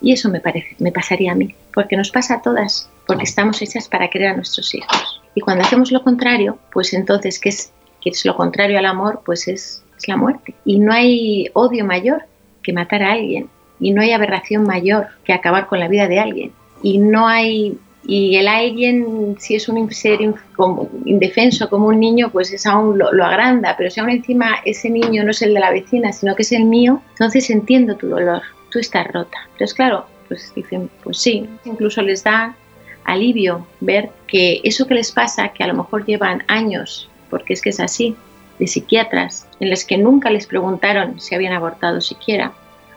Y 0.00 0.12
eso 0.12 0.28
me 0.28 0.40
parece, 0.40 0.76
me 0.78 0.92
pasaría 0.92 1.32
a 1.32 1.34
mí, 1.34 1.54
porque 1.72 1.96
nos 1.96 2.10
pasa 2.10 2.34
a 2.34 2.42
todas, 2.42 2.88
porque 3.06 3.24
estamos 3.24 3.60
hechas 3.62 3.88
para 3.88 4.08
querer 4.08 4.28
a 4.28 4.36
nuestros 4.36 4.74
hijos. 4.74 5.22
Y 5.34 5.40
cuando 5.40 5.64
hacemos 5.64 5.90
lo 5.90 6.02
contrario, 6.02 6.58
pues 6.72 6.92
entonces, 6.92 7.38
¿qué 7.38 7.48
es, 7.50 7.72
qué 8.00 8.10
es 8.10 8.24
lo 8.24 8.36
contrario 8.36 8.78
al 8.78 8.86
amor? 8.86 9.22
Pues 9.24 9.48
es, 9.48 9.82
es 9.96 10.08
la 10.08 10.16
muerte. 10.16 10.54
Y 10.64 10.78
no 10.78 10.92
hay 10.92 11.48
odio 11.54 11.84
mayor 11.84 12.24
que 12.62 12.72
matar 12.72 13.02
a 13.02 13.12
alguien. 13.12 13.48
Y 13.78 13.92
no 13.92 14.00
hay 14.00 14.12
aberración 14.12 14.64
mayor 14.64 15.08
que 15.24 15.32
acabar 15.32 15.66
con 15.66 15.78
la 15.78 15.88
vida 15.88 16.08
de 16.08 16.18
alguien. 16.18 16.52
Y 16.82 16.98
no 16.98 17.26
hay 17.26 17.78
y 18.08 18.36
el 18.36 18.46
alguien, 18.46 19.36
si 19.38 19.56
es 19.56 19.68
un 19.68 19.90
ser 19.92 20.20
indefenso 21.04 21.68
como 21.68 21.88
un 21.88 21.98
niño, 21.98 22.30
pues 22.30 22.52
es 22.52 22.64
aún 22.64 22.98
lo, 22.98 23.24
agranda, 23.24 23.74
pero 23.76 23.90
si 23.90 23.98
aún 23.98 24.10
encima 24.10 24.58
ese 24.64 24.88
niño 24.88 25.24
no 25.24 25.32
es 25.32 25.42
el 25.42 25.54
de 25.54 25.60
la 25.60 25.72
vecina, 25.72 26.12
sino 26.12 26.36
que 26.36 26.42
es 26.42 26.52
el 26.52 26.64
mío, 26.64 27.02
entonces 27.10 27.50
entiendo 27.50 27.96
tu 27.96 28.08
dolor, 28.08 28.42
tú 28.70 28.78
estás 28.78 29.08
rota. 29.08 29.38
Entonces, 29.52 29.74
claro, 29.74 30.06
pues 30.28 30.52
dicen, 30.54 30.88
pues 31.02 31.18
sí, 31.18 31.48
incluso 31.64 32.00
les 32.00 32.22
da 32.22 32.54
alivio 33.04 33.66
ver 33.80 34.10
que 34.28 34.60
eso 34.62 34.86
que 34.86 34.94
les 34.94 35.10
pasa, 35.10 35.48
que 35.48 35.64
a 35.64 35.66
lo 35.66 35.74
mejor 35.74 36.06
llevan 36.06 36.44
años, 36.46 37.08
porque 37.28 37.54
es 37.54 37.60
que 37.60 37.70
es 37.70 37.80
así, 37.80 38.14
de 38.60 38.68
psiquiatras, 38.68 39.48
en 39.58 39.68
los 39.68 39.84
que 39.84 39.98
nunca 39.98 40.30
les 40.30 40.46
preguntaron 40.46 41.20
si 41.20 41.34
habían 41.34 41.52
abortado 41.52 42.00
siquiera, 42.00 42.52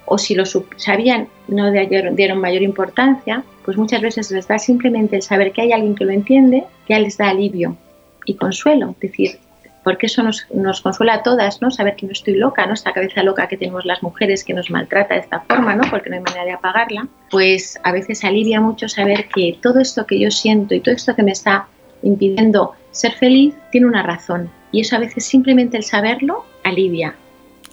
o 0.10 0.18
si 0.18 0.36
lo 0.36 0.44
sabían, 0.46 1.28
no 1.48 1.72
dieron 1.72 2.42
mayor 2.42 2.64
importancia, 2.64 3.44
pues 3.64 3.78
muchas 3.78 4.02
veces 4.02 4.32
les 4.32 4.48
da 4.48 4.58
simplemente 4.58 5.16
el 5.16 5.22
saber 5.22 5.52
que 5.52 5.62
hay 5.62 5.72
alguien 5.72 5.96
que 5.96 6.06
lo 6.06 6.12
entiende, 6.12 6.64
ya 6.88 7.00
les 7.00 7.18
da 7.18 7.30
alivio 7.30 7.78
y 8.26 8.34
consuelo. 8.36 8.90
Es 8.92 9.12
decir, 9.12 9.40
porque 9.84 10.08
eso 10.08 10.24
nos, 10.24 10.82
consuela 10.82 11.16
a 11.16 11.24
todas, 11.24 11.62
¿no? 11.62 11.70
Saber 11.70 11.96
que 11.96 12.08
no 12.08 12.12
estoy 12.12 12.36
loca, 12.36 12.66
¿no? 12.66 12.74
Esta 12.74 12.92
cabeza 12.92 13.22
loca 13.22 13.48
que 13.48 13.58
tenemos 13.58 13.86
las 13.86 14.02
mujeres 14.02 14.44
que 14.44 14.54
nos 14.54 14.72
maltrata 14.72 15.14
de 15.14 15.22
esta 15.22 15.42
forma, 15.42 15.76
¿no? 15.76 15.84
Porque 15.90 16.10
no 16.10 16.16
hay 16.16 16.22
manera 16.24 16.46
de 16.46 16.52
apagarla. 16.54 17.08
Pues 17.30 17.80
a 17.84 17.92
veces 17.92 18.24
alivia 18.24 18.60
mucho 18.60 18.90
saber 18.90 19.28
que 19.28 19.58
todo 19.62 19.80
esto 19.80 20.08
que 20.08 20.20
yo 20.20 20.32
siento 20.32 20.74
y 20.74 20.80
todo 20.80 20.96
esto 20.96 21.16
que 21.16 21.24
me 21.24 21.32
está 21.32 21.68
impidiendo 22.02 22.74
ser 22.92 23.14
feliz 23.14 23.54
tiene 23.72 23.88
una 23.88 24.04
razón. 24.04 24.50
Y 24.72 24.82
eso 24.82 24.96
a 24.96 25.00
veces 25.00 25.26
simplemente 25.26 25.78
el 25.78 25.84
saberlo 25.84 26.46
alivia. 26.64 27.16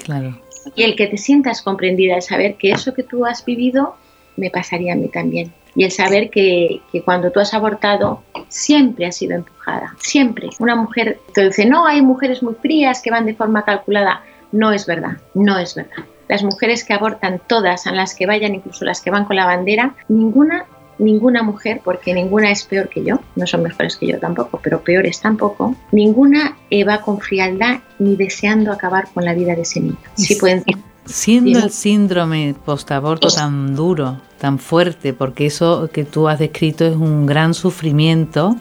Claro. 0.04 0.45
Y 0.74 0.82
el 0.82 0.96
que 0.96 1.06
te 1.06 1.16
sientas 1.16 1.62
comprendida, 1.62 2.16
el 2.16 2.22
saber 2.22 2.56
que 2.56 2.72
eso 2.72 2.94
que 2.94 3.02
tú 3.02 3.24
has 3.24 3.44
vivido 3.44 3.96
me 4.36 4.50
pasaría 4.50 4.92
a 4.92 4.96
mí 4.96 5.08
también. 5.08 5.52
y 5.74 5.84
el 5.84 5.90
saber 5.90 6.30
que, 6.30 6.80
que, 6.90 7.02
cuando 7.02 7.30
tú 7.30 7.38
has 7.38 7.52
abortado 7.52 8.22
siempre 8.48 9.04
has 9.04 9.16
sido 9.16 9.34
empujada, 9.34 9.94
siempre. 9.98 10.48
Una 10.58 10.74
mujer 10.74 11.18
te 11.34 11.44
dice, 11.44 11.66
no, 11.66 11.86
hay 11.86 12.00
mujeres 12.00 12.42
muy 12.42 12.54
frías 12.54 13.02
que 13.02 13.10
van 13.10 13.26
de 13.26 13.34
forma 13.34 13.62
calculada. 13.62 14.22
No 14.52 14.72
es 14.72 14.86
verdad, 14.86 15.18
no 15.34 15.58
es 15.58 15.74
verdad. 15.74 16.04
Las 16.28 16.42
mujeres 16.42 16.82
que 16.82 16.94
abortan 16.94 17.40
todas, 17.46 17.86
a 17.86 17.92
las 17.92 18.14
que 18.14 18.26
vayan, 18.26 18.54
incluso 18.54 18.84
las 18.84 19.02
que 19.02 19.10
van 19.10 19.26
con 19.26 19.36
la 19.36 19.44
bandera, 19.44 19.94
ninguna 20.08 20.64
ninguna 20.98 21.42
mujer, 21.42 21.80
porque 21.84 22.14
ninguna 22.14 22.50
es 22.50 22.64
peor 22.64 22.88
que 22.88 23.04
yo, 23.04 23.20
no 23.34 23.46
son 23.46 23.62
mejores 23.62 23.96
que 23.96 24.06
yo 24.06 24.18
tampoco, 24.18 24.60
pero 24.62 24.82
peores 24.82 25.20
tampoco, 25.20 25.74
ninguna 25.92 26.56
va 26.88 27.00
con 27.00 27.20
frialdad 27.20 27.80
ni 27.98 28.16
deseando 28.16 28.72
acabar 28.72 29.08
con 29.12 29.24
la 29.24 29.34
vida 29.34 29.54
de 29.54 29.62
ese 29.62 29.80
niño. 29.80 29.96
Sí 30.14 30.36
pueden 30.36 30.64
Siendo 31.04 31.60
el 31.60 31.70
síndrome 31.70 32.56
postaborto 32.64 33.28
tan 33.28 33.76
duro, 33.76 34.20
tan 34.40 34.58
fuerte, 34.58 35.12
porque 35.12 35.46
eso 35.46 35.88
que 35.92 36.04
tú 36.04 36.28
has 36.28 36.40
descrito 36.40 36.84
es 36.84 36.96
un 36.96 37.26
gran 37.26 37.54
sufrimiento 37.54 38.56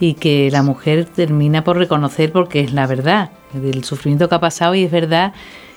y 0.00 0.14
que 0.14 0.50
la 0.50 0.62
mujer 0.62 1.04
termina 1.04 1.62
por 1.62 1.76
reconocer 1.76 2.32
porque 2.32 2.60
es 2.60 2.72
la 2.72 2.86
verdad, 2.86 3.30
del 3.52 3.84
sufrimiento 3.84 4.30
que 4.30 4.34
ha 4.34 4.40
pasado 4.40 4.74
y 4.74 4.84
es 4.84 4.90
verdad 4.90 5.34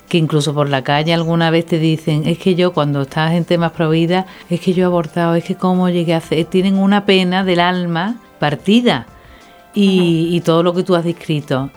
que 0.08 0.18
incluso 0.18 0.54
por 0.54 0.68
la 0.68 0.82
calle 0.82 1.12
alguna 1.12 1.50
vez 1.50 1.66
te 1.66 1.78
dicen, 1.78 2.26
es 2.26 2.38
que 2.38 2.54
yo 2.54 2.72
cuando 2.72 3.02
estás 3.02 3.32
en 3.32 3.44
temas 3.44 3.72
prohibidas, 3.72 4.26
es 4.48 4.60
que 4.60 4.72
yo 4.72 4.82
he 4.82 4.86
abortado, 4.86 5.34
es 5.34 5.44
que 5.44 5.54
cómo 5.54 5.88
llegué 5.88 6.14
a 6.14 6.18
hacer, 6.18 6.44
tienen 6.46 6.76
una 6.76 7.04
pena 7.04 7.44
del 7.44 7.60
alma 7.60 8.16
partida 8.38 9.06
y, 9.74 10.28
y 10.30 10.40
todo 10.40 10.62
lo 10.62 10.74
que 10.74 10.82
tú 10.82 10.94
has 10.94 11.04
descrito. 11.04 11.70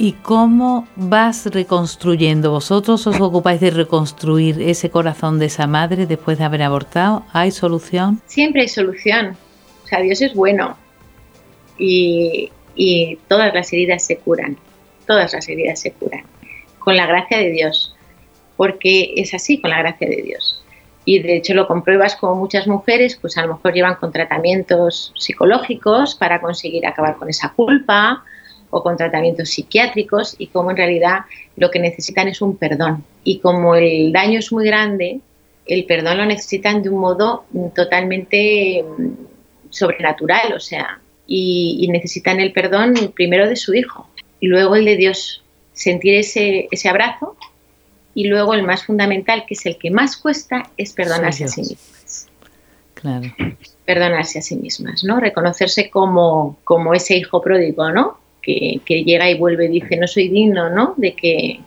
¿Y 0.00 0.12
cómo 0.12 0.86
vas 0.94 1.46
reconstruyendo? 1.46 2.52
¿Vosotros 2.52 3.04
os 3.08 3.20
ocupáis 3.20 3.60
de 3.60 3.70
reconstruir 3.70 4.62
ese 4.62 4.90
corazón 4.90 5.40
de 5.40 5.46
esa 5.46 5.66
madre 5.66 6.06
después 6.06 6.38
de 6.38 6.44
haber 6.44 6.62
abortado? 6.62 7.24
¿Hay 7.32 7.50
solución? 7.50 8.20
Siempre 8.26 8.62
hay 8.62 8.68
solución. 8.68 9.36
O 9.82 9.86
sea, 9.88 10.00
Dios 10.00 10.22
es 10.22 10.34
bueno 10.34 10.76
y, 11.76 12.52
y 12.76 13.18
todas 13.26 13.52
las 13.52 13.72
heridas 13.72 14.04
se 14.04 14.18
curan. 14.18 14.56
Todas 15.04 15.32
las 15.32 15.48
heridas 15.48 15.80
se 15.80 15.90
curan. 15.90 16.22
Con 16.78 16.96
la 16.96 17.06
gracia 17.06 17.38
de 17.38 17.50
Dios. 17.50 17.94
Porque 18.56 19.14
es 19.16 19.34
así, 19.34 19.60
con 19.60 19.70
la 19.70 19.78
gracia 19.78 20.08
de 20.08 20.22
Dios. 20.22 20.62
Y 21.04 21.20
de 21.20 21.36
hecho 21.36 21.54
lo 21.54 21.66
compruebas 21.66 22.16
como 22.16 22.34
muchas 22.34 22.66
mujeres, 22.66 23.16
pues 23.16 23.38
a 23.38 23.42
lo 23.46 23.54
mejor 23.54 23.72
llevan 23.72 23.94
con 23.94 24.12
tratamientos 24.12 25.12
psicológicos 25.16 26.14
para 26.14 26.40
conseguir 26.40 26.86
acabar 26.86 27.16
con 27.16 27.30
esa 27.30 27.52
culpa, 27.54 28.24
o 28.70 28.82
con 28.82 28.96
tratamientos 28.96 29.50
psiquiátricos 29.50 30.36
y 30.38 30.48
como 30.48 30.70
en 30.70 30.76
realidad 30.76 31.20
lo 31.56 31.70
que 31.70 31.78
necesitan 31.78 32.28
es 32.28 32.42
un 32.42 32.56
perdón. 32.56 33.04
Y 33.24 33.38
como 33.38 33.74
el 33.74 34.12
daño 34.12 34.38
es 34.38 34.52
muy 34.52 34.66
grande, 34.66 35.20
el 35.66 35.84
perdón 35.84 36.18
lo 36.18 36.26
necesitan 36.26 36.82
de 36.82 36.90
un 36.90 37.00
modo 37.00 37.44
totalmente 37.74 38.82
mm, 38.82 39.08
sobrenatural, 39.70 40.52
o 40.54 40.60
sea, 40.60 41.00
y, 41.26 41.86
necesitan 41.90 42.40
el 42.40 42.52
perdón 42.52 42.94
primero 43.14 43.48
de 43.48 43.56
su 43.56 43.74
hijo 43.74 44.08
y 44.40 44.46
luego 44.46 44.76
el 44.76 44.84
de 44.84 44.96
Dios, 44.96 45.42
sentir 45.78 46.14
ese, 46.14 46.68
ese 46.70 46.88
abrazo 46.88 47.36
y 48.14 48.26
luego 48.26 48.54
el 48.54 48.62
más 48.62 48.84
fundamental, 48.84 49.44
que 49.46 49.54
es 49.54 49.64
el 49.66 49.78
que 49.78 49.90
más 49.90 50.16
cuesta, 50.16 50.70
es 50.76 50.92
perdonarse 50.92 51.44
a 51.44 51.48
sí 51.48 51.60
mismas. 51.60 52.28
Claro. 52.94 53.32
Perdonarse 53.84 54.40
a 54.40 54.42
sí 54.42 54.56
mismas, 54.56 55.04
¿no? 55.04 55.20
Reconocerse 55.20 55.88
como, 55.88 56.58
como 56.64 56.94
ese 56.94 57.16
hijo 57.16 57.40
pródigo, 57.40 57.90
¿no? 57.90 58.18
que, 58.84 59.04
llega 59.04 59.30
y 59.30 59.38
vuelve 59.38 59.66
y 59.66 59.80
dice, 59.80 59.96
no 59.96 60.06
soy 60.06 60.28
digno, 60.28 60.70
¿no? 60.70 60.94
De 60.96 61.14
que 61.14 61.60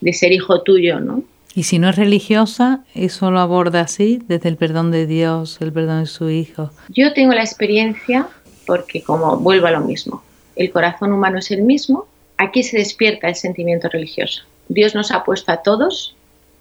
de 0.00 0.12
ser 0.12 0.32
hijo 0.32 0.62
tuyo, 0.62 1.00
¿no? 1.00 1.22
Y 1.54 1.64
si 1.64 1.78
no 1.78 1.90
es 1.90 1.96
religiosa, 1.96 2.84
eso 2.94 3.30
lo 3.30 3.40
aborda 3.40 3.80
así, 3.80 4.22
desde 4.26 4.48
el 4.48 4.56
perdón 4.56 4.90
de 4.90 5.06
Dios, 5.06 5.58
el 5.60 5.72
perdón 5.72 6.00
de 6.00 6.06
su 6.06 6.30
hijo. 6.30 6.70
Yo 6.88 7.12
tengo 7.14 7.32
la 7.34 7.42
experiencia, 7.42 8.28
porque 8.66 9.02
como 9.02 9.38
vuelvo 9.38 9.66
a 9.66 9.72
lo 9.72 9.80
mismo, 9.80 10.22
el 10.56 10.70
corazón 10.70 11.12
humano 11.12 11.38
es 11.38 11.50
el 11.50 11.62
mismo, 11.62 12.06
aquí 12.38 12.62
se 12.62 12.78
despierta 12.78 13.28
el 13.28 13.34
sentimiento 13.34 13.88
religioso. 13.88 14.44
Dios 14.68 14.94
nos 14.94 15.12
ha 15.12 15.24
puesto 15.24 15.52
a 15.52 15.58
todos 15.58 16.16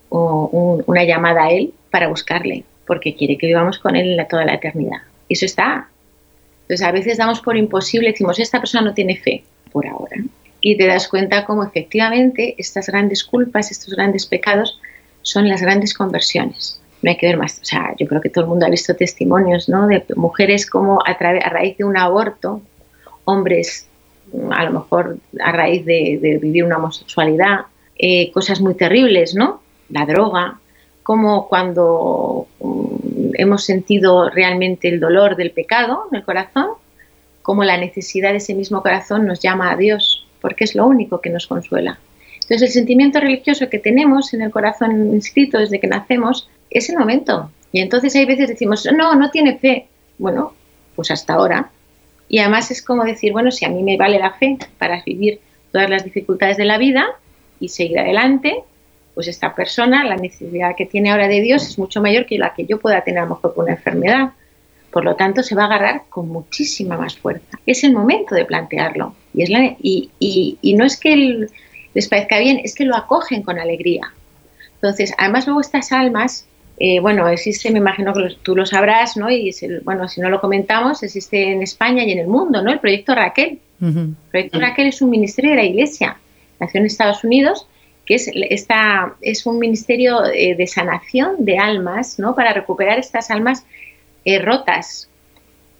una 0.09 1.03
llamada 1.03 1.45
a 1.45 1.51
Él 1.51 1.73
para 1.91 2.07
buscarle, 2.07 2.63
porque 2.85 3.15
quiere 3.15 3.37
que 3.37 3.47
vivamos 3.47 3.79
con 3.79 3.95
Él 3.95 4.19
en 4.19 4.27
toda 4.27 4.45
la 4.45 4.55
eternidad. 4.55 5.01
Eso 5.29 5.45
está 5.45 5.89
entonces 6.67 6.85
a 6.85 6.91
veces 6.91 7.17
damos 7.17 7.39
por 7.39 7.55
imposible, 7.55 8.09
decimos, 8.09 8.39
esta 8.39 8.59
persona 8.59 8.89
no 8.89 8.93
tiene 8.93 9.15
fe 9.15 9.45
por 9.71 9.87
ahora. 9.87 10.17
Y 10.59 10.75
te 10.75 10.85
das 10.85 11.07
cuenta 11.07 11.45
cómo 11.45 11.63
efectivamente 11.63 12.55
estas 12.57 12.87
grandes 12.87 13.23
culpas, 13.23 13.71
estos 13.71 13.93
grandes 13.93 14.25
pecados 14.25 14.81
son 15.21 15.47
las 15.47 15.61
grandes 15.61 15.93
conversiones. 15.93 16.81
No 17.01 17.09
hay 17.09 17.15
que 17.15 17.27
ver 17.27 17.37
más, 17.37 17.59
o 17.61 17.63
sea, 17.65 17.95
yo 17.97 18.05
creo 18.05 18.19
que 18.19 18.29
todo 18.29 18.43
el 18.43 18.49
mundo 18.49 18.65
ha 18.65 18.69
visto 18.69 18.93
testimonios 18.95 19.69
¿no? 19.69 19.87
de 19.87 20.03
mujeres 20.17 20.69
como 20.69 20.99
a, 21.05 21.11
a 21.11 21.49
raíz 21.49 21.77
de 21.77 21.85
un 21.85 21.95
aborto, 21.95 22.61
hombres 23.23 23.87
a 24.51 24.63
lo 24.65 24.71
mejor 24.71 25.17
a 25.39 25.51
raíz 25.51 25.85
de, 25.85 26.39
vivir 26.41 26.63
una 26.63 26.77
homosexualidad, 26.77 27.61
eh, 27.97 28.31
cosas 28.31 28.61
muy 28.61 28.75
terribles, 28.75 29.35
¿no? 29.35 29.61
La 29.89 30.05
droga, 30.05 30.59
como 31.03 31.47
cuando 31.47 32.47
hemos 33.33 33.63
sentido 33.65 34.29
realmente 34.29 34.89
el 34.89 34.99
dolor 34.99 35.35
del 35.35 35.51
pecado 35.51 36.07
en 36.11 36.17
el 36.17 36.23
corazón, 36.23 36.71
como 37.41 37.63
la 37.63 37.77
necesidad 37.77 38.31
de 38.31 38.37
ese 38.37 38.53
mismo 38.53 38.81
corazón 38.81 39.25
nos 39.25 39.39
llama 39.39 39.71
a 39.71 39.77
Dios, 39.77 40.27
porque 40.41 40.65
es 40.65 40.75
lo 40.75 40.85
único 40.85 41.21
que 41.21 41.29
nos 41.29 41.47
consuela. 41.47 41.97
Entonces 42.33 42.61
el 42.61 42.69
sentimiento 42.69 43.19
religioso 43.19 43.69
que 43.69 43.79
tenemos 43.79 44.33
en 44.33 44.41
el 44.41 44.51
corazón 44.51 45.13
inscrito 45.13 45.57
desde 45.57 45.79
que 45.79 45.87
nacemos 45.87 46.49
es 46.69 46.89
el 46.89 46.97
momento. 46.97 47.51
Y 47.71 47.79
entonces 47.79 48.15
hay 48.15 48.25
veces 48.25 48.47
decimos, 48.49 48.87
no, 48.95 49.15
no 49.15 49.31
tiene 49.31 49.57
fe. 49.59 49.87
Bueno, 50.17 50.53
pues 50.95 51.11
hasta 51.11 51.33
ahora. 51.33 51.69
Y 52.29 52.39
además 52.39 52.71
es 52.71 52.81
como 52.81 53.03
decir, 53.03 53.31
bueno, 53.31 53.51
si 53.51 53.65
a 53.65 53.69
mí 53.69 53.83
me 53.83 53.97
vale 53.97 54.19
la 54.19 54.31
fe 54.33 54.57
para 54.77 55.01
vivir 55.03 55.39
todas 55.71 55.89
las 55.89 56.03
dificultades 56.03 56.57
de 56.57 56.65
la 56.65 56.77
vida 56.77 57.07
y 57.59 57.69
seguir 57.69 57.99
adelante, 57.99 58.63
pues 59.13 59.27
esta 59.27 59.55
persona, 59.55 60.03
la 60.03 60.15
necesidad 60.15 60.75
que 60.75 60.85
tiene 60.85 61.09
ahora 61.09 61.27
de 61.27 61.41
Dios 61.41 61.67
es 61.67 61.79
mucho 61.79 62.01
mayor 62.01 62.25
que 62.25 62.37
la 62.37 62.53
que 62.53 62.65
yo 62.65 62.79
pueda 62.79 63.01
tener 63.01 63.19
a 63.19 63.23
lo 63.23 63.35
mejor 63.35 63.55
con 63.55 63.63
una 63.65 63.73
enfermedad. 63.73 64.29
Por 64.91 65.03
lo 65.03 65.15
tanto, 65.15 65.41
se 65.41 65.55
va 65.55 65.63
a 65.63 65.65
agarrar 65.65 66.03
con 66.09 66.29
muchísima 66.29 66.97
más 66.97 67.17
fuerza. 67.17 67.59
Es 67.65 67.83
el 67.83 67.93
momento 67.93 68.35
de 68.35 68.45
plantearlo. 68.45 69.15
Y, 69.33 69.41
es 69.41 69.49
y, 69.79 70.73
no 70.77 70.85
es 70.85 70.97
que 70.97 71.47
les 71.93 72.07
parezca 72.07 72.39
bien, 72.39 72.61
es 72.63 72.75
que 72.75 72.85
lo 72.85 72.95
acogen 72.95 73.41
con 73.41 73.57
alegría. 73.57 74.13
Entonces, 74.75 75.13
además 75.17 75.47
luego 75.47 75.61
estas 75.61 75.91
almas, 75.91 76.45
eh, 76.79 76.99
bueno, 76.99 77.27
existe, 77.27 77.71
me 77.71 77.79
imagino 77.79 78.13
que 78.13 78.37
tú 78.43 78.55
lo 78.55 78.65
sabrás, 78.65 79.17
¿no? 79.17 79.29
Y 79.29 79.53
bueno, 79.83 80.07
si 80.07 80.21
no 80.21 80.29
lo 80.29 80.39
comentamos, 80.39 81.01
existe 81.03 81.51
en 81.51 81.63
España 81.63 82.03
y 82.03 82.11
en 82.11 82.19
el 82.19 82.27
mundo, 82.27 82.61
¿no? 82.61 82.71
El 82.71 82.79
proyecto 82.79 83.15
Raquel. 83.15 83.59
El 83.81 84.15
proyecto 84.31 84.59
Raquel 84.59 84.87
es 84.87 85.01
un 85.01 85.09
ministerio 85.09 85.51
de 85.51 85.57
la 85.57 85.63
Iglesia. 85.63 86.17
Nació 86.59 86.79
en 86.79 86.87
Estados 86.87 87.23
Unidos 87.23 87.67
que 88.07 88.15
es, 88.15 88.31
esta, 88.33 89.15
es 89.21 89.45
un 89.45 89.59
ministerio 89.59 90.25
eh, 90.25 90.55
de 90.55 90.65
sanación 90.65 91.43
de 91.43 91.59
almas, 91.59 92.17
¿no? 92.17 92.33
Para 92.33 92.53
recuperar 92.53 92.97
estas 92.97 93.29
almas 93.29 93.65
eh, 94.23 94.39
rotas. 94.39 95.09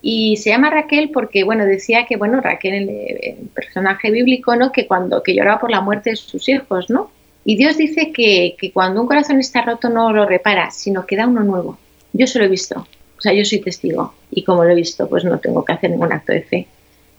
Y 0.01 0.36
se 0.36 0.50
llama 0.50 0.70
Raquel 0.70 1.10
porque, 1.12 1.46
bueno, 1.46 1.66
decía 1.66 2.06
que, 2.06 2.18
bueno, 2.18 2.42
Raquel, 2.42 2.89
el, 2.89 3.50
personaje 3.56 4.12
bíblico, 4.12 4.56
¿no? 4.58 4.74
Que 4.74 4.88
cuando, 4.88 5.24
que 5.24 5.34
lloraba 5.34 5.60
por 5.60 5.72
la 5.72 5.80
muerte 5.80 6.12
de 6.12 6.16
sus 6.18 6.48
hijos, 6.50 6.89
¿no? 6.89 7.10
Y 7.50 7.56
Dios 7.56 7.77
dice 7.77 8.12
que, 8.12 8.58
que 8.60 8.74
cuando 8.74 9.00
un 9.00 9.08
corazón 9.08 9.39
está 9.39 9.62
roto 9.62 9.88
no 9.88 10.12
lo 10.12 10.25
repara, 10.25 10.70
sino 10.70 11.06
que 11.06 11.16
da 11.16 11.27
uno 11.27 11.46
nuevo. 11.46 11.77
Yo 12.12 12.27
se 12.27 12.39
lo 12.39 12.44
he 12.44 12.50
visto, 12.50 12.86
o 13.18 13.22
sea, 13.22 13.32
yo 13.32 13.46
soy 13.46 13.60
testigo. 13.60 14.13
Y 14.30 14.44
como 14.44 14.66
lo 14.66 14.72
he 14.72 14.75
visto, 14.75 15.08
pues 15.08 15.24
no 15.24 15.39
tengo 15.39 15.63
que 15.63 15.72
hacer 15.72 15.92
ningún 15.92 16.12
acto 16.12 16.34
de 16.34 16.42
fe. 16.42 16.68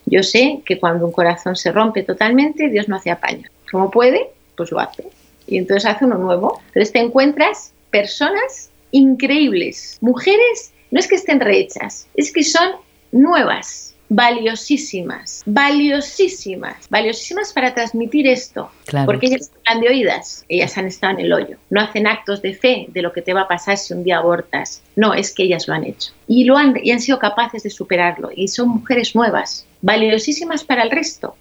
Yo 0.04 0.22
sé 0.22 0.60
que 0.66 0.78
cuando 0.78 1.06
un 1.06 1.12
corazón 1.12 1.56
se 1.56 1.72
rompe 1.72 2.02
totalmente, 2.02 2.68
Dios 2.68 2.88
no 2.88 2.96
hace 2.96 3.10
apaño. 3.10 3.48
¿Cómo 3.70 3.90
puede? 3.90 4.28
pues 4.54 4.70
lo 4.70 4.80
hace. 4.80 5.04
Y 5.46 5.56
entonces 5.56 5.88
hace 5.88 6.04
uno 6.04 6.18
nuevo. 6.18 6.60
Entonces 6.66 6.92
te 6.92 6.98
encuentras 6.98 7.72
personas 7.90 8.68
increíbles, 8.90 9.96
mujeres, 10.02 10.74
no 10.90 11.00
es 11.00 11.08
que 11.08 11.14
estén 11.14 11.40
rehechas, 11.40 12.06
es 12.14 12.30
que 12.32 12.44
son 12.44 12.72
nuevas, 13.12 13.94
valiosísimas, 14.08 15.42
valiosísimas, 15.46 16.88
valiosísimas 16.88 17.52
para 17.52 17.74
transmitir 17.74 18.26
esto. 18.26 18.70
Porque 19.04 19.26
ellas 19.26 19.50
están 19.54 19.80
de 19.80 19.88
oídas, 19.88 20.44
ellas 20.48 20.76
han 20.78 20.86
estado 20.86 21.14
en 21.14 21.26
el 21.26 21.32
hoyo. 21.32 21.56
No 21.70 21.80
hacen 21.80 22.06
actos 22.06 22.40
de 22.42 22.54
fe 22.54 22.86
de 22.88 23.02
lo 23.02 23.12
que 23.12 23.22
te 23.22 23.34
va 23.34 23.42
a 23.42 23.48
pasar 23.48 23.76
si 23.76 23.92
un 23.92 24.04
día 24.04 24.18
abortas. 24.18 24.82
No, 24.96 25.14
es 25.14 25.34
que 25.34 25.44
ellas 25.44 25.68
lo 25.68 25.74
han 25.74 25.84
hecho. 25.84 26.12
Y, 26.26 26.44
lo 26.44 26.56
han, 26.56 26.74
y 26.82 26.90
han 26.90 27.00
sido 27.00 27.18
capaces 27.18 27.62
de 27.62 27.70
superarlo. 27.70 28.30
Y 28.34 28.48
son 28.48 28.68
mujeres 28.68 29.14
nuevas, 29.14 29.66
valiosísimas 29.82 30.64
para 30.64 30.82
el 30.82 30.90
resto 30.90 31.36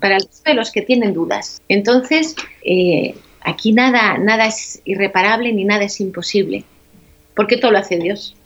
para 0.00 0.54
los 0.54 0.70
que 0.70 0.82
tienen 0.82 1.14
dudas. 1.14 1.62
Entonces, 1.68 2.34
eh, 2.64 3.14
aquí 3.40 3.72
nada, 3.72 4.18
nada 4.18 4.46
es 4.46 4.80
irreparable 4.84 5.52
ni 5.52 5.64
nada 5.64 5.84
es 5.84 6.00
imposible, 6.00 6.64
porque 7.34 7.56
todo 7.56 7.70
lo 7.72 7.78
hace 7.78 7.96
Dios. 7.96 8.36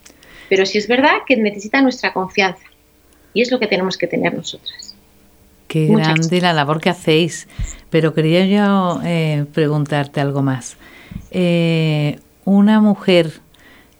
Pero 0.49 0.65
sí 0.65 0.79
es 0.79 0.87
verdad 0.87 1.19
que 1.27 1.37
necesita 1.37 1.83
nuestra 1.83 2.13
confianza 2.13 2.63
y 3.37 3.43
es 3.43 3.51
lo 3.51 3.59
que 3.61 3.67
tenemos 3.67 3.99
que 3.99 4.07
tener 4.07 4.33
nosotras. 4.33 4.95
Qué 5.69 5.89
grande 5.89 6.41
la 6.41 6.55
labor 6.55 6.81
que 6.81 6.89
hacéis. 6.89 7.49
Pero 7.91 8.15
quería 8.15 8.47
yo 8.47 9.01
eh, 9.05 9.45
preguntarte 9.53 10.23
algo 10.23 10.41
más. 10.43 10.79
Eh, 11.31 12.19
una 12.47 12.81
mujer 12.81 13.41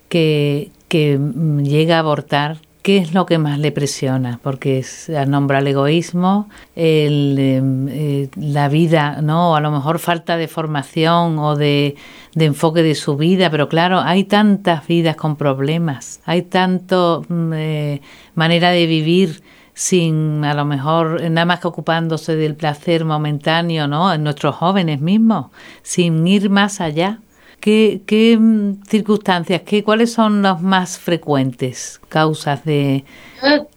que, 0.09 0.71
que 0.89 1.19
mm, 1.19 1.65
llega 1.65 1.97
a 1.97 1.99
abortar, 1.99 2.57
¿qué 2.87 2.99
es 2.99 3.15
lo 3.15 3.27
que 3.27 3.39
más 3.39 3.59
le 3.59 3.73
presiona? 3.73 4.39
Porque 4.45 4.87
nombra 5.27 5.59
el 5.59 5.67
egoísmo, 5.67 6.49
em, 6.77 7.89
eh, 7.89 8.29
la 8.37 8.69
vida, 8.69 9.21
¿no? 9.23 9.51
O 9.51 9.55
a 9.57 9.61
lo 9.61 9.73
mejor 9.73 9.99
falta 9.99 10.37
de 10.37 10.47
formación 10.47 11.37
o 11.41 11.57
de, 11.57 11.97
de, 12.37 12.45
enfoque 12.45 12.85
de 12.85 12.95
su 12.95 13.17
vida, 13.17 13.51
pero 13.51 13.69
claro, 13.69 13.99
hay 13.99 14.23
tantas 14.23 14.87
vidas 14.87 15.17
con 15.17 15.35
problemas, 15.35 16.21
hay 16.27 16.43
tanto 16.43 17.25
mm, 17.29 17.53
eh, 17.55 18.03
manera 18.37 18.71
de 18.71 18.87
vivir 18.87 19.43
sin 19.75 20.45
a 20.45 20.55
lo 20.55 20.65
mejor 20.65 21.21
nada 21.29 21.45
más 21.45 21.59
que 21.59 21.67
ocupándose 21.67 22.37
del 22.37 22.55
placer 22.55 23.05
momentáneo, 23.05 23.89
¿no? 23.89 24.13
En 24.13 24.23
nuestros 24.23 24.55
jóvenes 24.55 25.01
mismos, 25.01 25.47
sin 25.83 26.25
ir 26.29 26.51
más 26.51 26.81
allá. 26.81 27.19
¿Qué, 27.61 28.01
qué 28.07 28.37
mm, 28.39 28.85
circunstancias, 28.85 29.63
qué, 29.63 29.83
cuáles 29.83 30.13
son 30.13 30.43
las 30.43 30.61
más 30.61 30.99
frecuentes 30.99 32.01
causas 32.09 32.65
de...? 32.65 33.05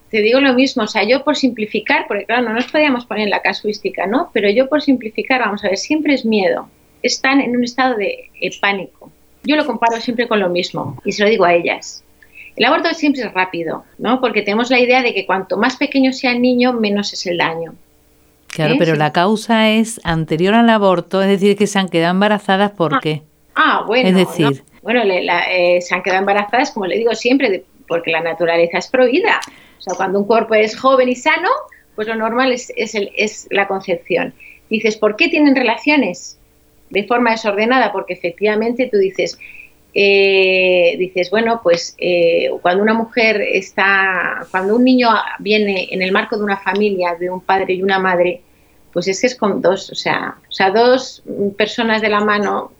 te 0.09 0.21
digo 0.21 0.39
lo 0.39 0.53
mismo, 0.53 0.83
o 0.83 0.87
sea, 0.87 1.03
yo 1.03 1.23
por 1.23 1.35
simplificar, 1.35 2.05
porque 2.07 2.25
claro, 2.25 2.43
no 2.43 2.53
nos 2.53 2.65
podíamos 2.65 3.05
poner 3.05 3.25
en 3.25 3.29
la 3.29 3.41
casuística, 3.41 4.07
¿no? 4.07 4.31
Pero 4.33 4.49
yo 4.49 4.67
por 4.67 4.81
simplificar, 4.81 5.41
vamos 5.41 5.63
a 5.63 5.67
ver, 5.67 5.77
siempre 5.77 6.15
es 6.15 6.25
miedo. 6.25 6.67
Están 7.03 7.41
en 7.41 7.55
un 7.55 7.63
estado 7.63 7.95
de 7.95 8.29
pánico. 8.59 9.11
Yo 9.43 9.55
lo 9.55 9.65
comparo 9.65 10.01
siempre 10.01 10.27
con 10.27 10.39
lo 10.39 10.49
mismo 10.49 10.99
y 11.05 11.11
se 11.11 11.23
lo 11.23 11.29
digo 11.29 11.45
a 11.45 11.53
ellas. 11.53 12.03
El 12.55 12.65
aborto 12.65 12.93
siempre 12.93 13.21
es 13.21 13.33
rápido, 13.33 13.85
¿no? 13.97 14.19
Porque 14.19 14.41
tenemos 14.41 14.69
la 14.69 14.79
idea 14.79 15.01
de 15.01 15.13
que 15.13 15.25
cuanto 15.25 15.55
más 15.57 15.77
pequeño 15.77 16.11
sea 16.11 16.31
el 16.31 16.41
niño, 16.41 16.73
menos 16.73 17.13
es 17.13 17.25
el 17.25 17.37
daño. 17.37 17.75
Claro, 18.47 18.73
¿Eh? 18.73 18.77
pero 18.77 18.95
la 18.95 19.13
causa 19.13 19.69
es 19.69 20.01
anterior 20.03 20.55
al 20.55 20.69
aborto, 20.69 21.21
es 21.21 21.29
decir, 21.29 21.55
que 21.55 21.67
se 21.67 21.79
han 21.79 21.87
quedado 21.87 22.11
embarazadas 22.11 22.71
¿por 22.71 22.99
ah, 23.59 23.83
bueno. 23.85 24.09
Es 24.09 24.15
decir, 24.15 24.63
bueno, 24.81 25.01
eh, 25.03 25.81
se 25.81 25.95
han 25.95 26.01
quedado 26.01 26.21
embarazadas, 26.21 26.71
como 26.71 26.85
le 26.85 26.97
digo 26.97 27.13
siempre, 27.13 27.63
porque 27.87 28.11
la 28.11 28.21
naturaleza 28.21 28.77
es 28.77 28.87
prohibida. 28.87 29.39
O 29.77 29.81
sea, 29.81 29.95
cuando 29.95 30.19
un 30.19 30.25
cuerpo 30.25 30.55
es 30.55 30.77
joven 30.77 31.09
y 31.09 31.15
sano, 31.15 31.49
pues 31.95 32.07
lo 32.07 32.15
normal 32.15 32.51
es, 32.51 32.71
es, 32.75 32.95
el, 32.95 33.11
es 33.15 33.47
la 33.51 33.67
concepción. 33.67 34.33
Dices, 34.69 34.97
¿por 34.97 35.15
qué 35.15 35.27
tienen 35.27 35.55
relaciones 35.55 36.39
de 36.89 37.03
forma 37.05 37.31
desordenada? 37.31 37.91
Porque 37.91 38.13
efectivamente 38.13 38.89
tú 38.91 38.97
dices, 38.97 39.37
eh, 39.93 40.95
dices, 40.97 41.31
bueno, 41.31 41.61
pues 41.63 41.95
eh, 41.97 42.49
cuando 42.61 42.83
una 42.83 42.93
mujer 42.93 43.41
está, 43.41 44.45
cuando 44.51 44.75
un 44.75 44.83
niño 44.83 45.09
viene 45.39 45.87
en 45.91 46.01
el 46.01 46.11
marco 46.11 46.37
de 46.37 46.43
una 46.43 46.57
familia, 46.57 47.15
de 47.19 47.29
un 47.29 47.41
padre 47.41 47.73
y 47.73 47.81
una 47.81 47.99
madre, 47.99 48.41
pues 48.93 49.07
es 49.07 49.21
que 49.21 49.27
es 49.27 49.35
con 49.35 49.61
dos, 49.61 49.89
o 49.89 49.95
sea, 49.95 50.35
o 50.47 50.51
sea, 50.51 50.71
dos 50.71 51.23
personas 51.57 52.01
de 52.01 52.09
la 52.09 52.21
mano 52.21 52.71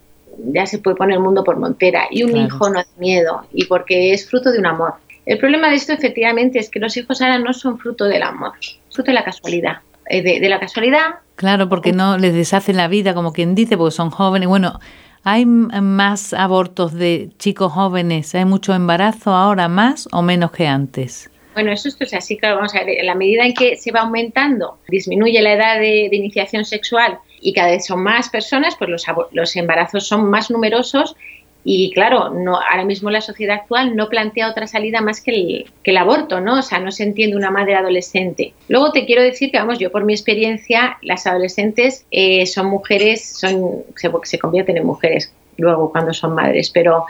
ya 0.52 0.66
se 0.66 0.78
puede 0.78 0.96
poner 0.96 1.16
el 1.16 1.22
mundo 1.22 1.44
por 1.44 1.58
montera 1.58 2.04
y 2.10 2.22
un 2.22 2.36
hijo 2.36 2.70
no 2.70 2.80
es 2.80 2.88
miedo 2.98 3.46
y 3.52 3.64
porque 3.66 4.12
es 4.12 4.28
fruto 4.28 4.52
de 4.52 4.58
un 4.58 4.66
amor. 4.66 4.94
El 5.26 5.38
problema 5.38 5.68
de 5.68 5.76
esto 5.76 5.92
efectivamente 5.92 6.58
es 6.58 6.70
que 6.70 6.80
los 6.80 6.96
hijos 6.96 7.20
ahora 7.20 7.38
no 7.38 7.52
son 7.52 7.78
fruto 7.78 8.04
del 8.04 8.22
amor, 8.22 8.52
fruto 8.90 9.10
de 9.10 9.14
la 9.14 9.24
casualidad. 9.24 9.78
Eh, 10.12 10.22
de, 10.22 10.40
de 10.40 10.48
la 10.48 10.58
casualidad. 10.58 11.20
Claro, 11.36 11.68
porque 11.68 11.92
no 11.92 12.18
les 12.18 12.34
deshacen 12.34 12.76
la 12.76 12.88
vida, 12.88 13.14
como 13.14 13.32
quien 13.32 13.54
dice, 13.54 13.76
porque 13.76 13.92
son 13.92 14.10
jóvenes. 14.10 14.48
Bueno, 14.48 14.80
¿Hay 15.22 15.44
más 15.44 16.32
abortos 16.32 16.94
de 16.94 17.28
chicos 17.38 17.72
jóvenes? 17.72 18.34
¿Hay 18.34 18.46
mucho 18.46 18.72
embarazo 18.72 19.34
ahora 19.34 19.68
más 19.68 20.08
o 20.12 20.22
menos 20.22 20.50
que 20.50 20.66
antes? 20.66 21.30
Bueno, 21.52 21.72
eso 21.72 21.88
es 21.88 22.14
así, 22.14 22.38
claro, 22.38 22.56
vamos 22.56 22.74
a 22.74 22.84
ver, 22.84 23.00
en 23.00 23.06
la 23.06 23.14
medida 23.14 23.44
en 23.44 23.52
que 23.52 23.76
se 23.76 23.92
va 23.92 24.00
aumentando, 24.00 24.78
disminuye 24.88 25.42
la 25.42 25.52
edad 25.52 25.74
de, 25.74 26.08
de 26.10 26.16
iniciación 26.16 26.64
sexual 26.64 27.18
y 27.40 27.52
cada 27.52 27.70
vez 27.70 27.86
son 27.86 28.02
más 28.02 28.28
personas, 28.28 28.76
pues 28.76 28.90
los, 28.90 29.04
los 29.32 29.56
embarazos 29.56 30.06
son 30.06 30.30
más 30.30 30.50
numerosos 30.50 31.16
y 31.62 31.90
claro, 31.92 32.30
no, 32.30 32.56
ahora 32.56 32.84
mismo 32.84 33.10
la 33.10 33.20
sociedad 33.20 33.56
actual 33.56 33.94
no 33.94 34.08
plantea 34.08 34.50
otra 34.50 34.66
salida 34.66 35.02
más 35.02 35.20
que 35.20 35.30
el, 35.30 35.70
el 35.84 35.96
aborto, 35.96 36.40
¿no? 36.40 36.58
O 36.58 36.62
sea, 36.62 36.78
no 36.78 36.90
se 36.90 37.02
entiende 37.02 37.36
una 37.36 37.50
madre 37.50 37.74
adolescente. 37.74 38.54
Luego 38.68 38.92
te 38.92 39.04
quiero 39.04 39.22
decir 39.22 39.50
que, 39.50 39.58
vamos, 39.58 39.78
yo 39.78 39.92
por 39.92 40.04
mi 40.04 40.14
experiencia, 40.14 40.96
las 41.02 41.26
adolescentes 41.26 42.06
eh, 42.10 42.46
son 42.46 42.66
mujeres, 42.66 43.38
son, 43.38 43.84
se, 43.96 44.10
se, 44.22 44.38
convierten 44.38 44.78
en 44.78 44.86
mujeres 44.86 45.34
luego 45.58 45.92
cuando 45.92 46.14
son 46.14 46.34
madres, 46.34 46.70
pero 46.70 47.04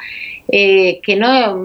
eh, 0.49 1.01
que 1.03 1.15
no 1.15 1.63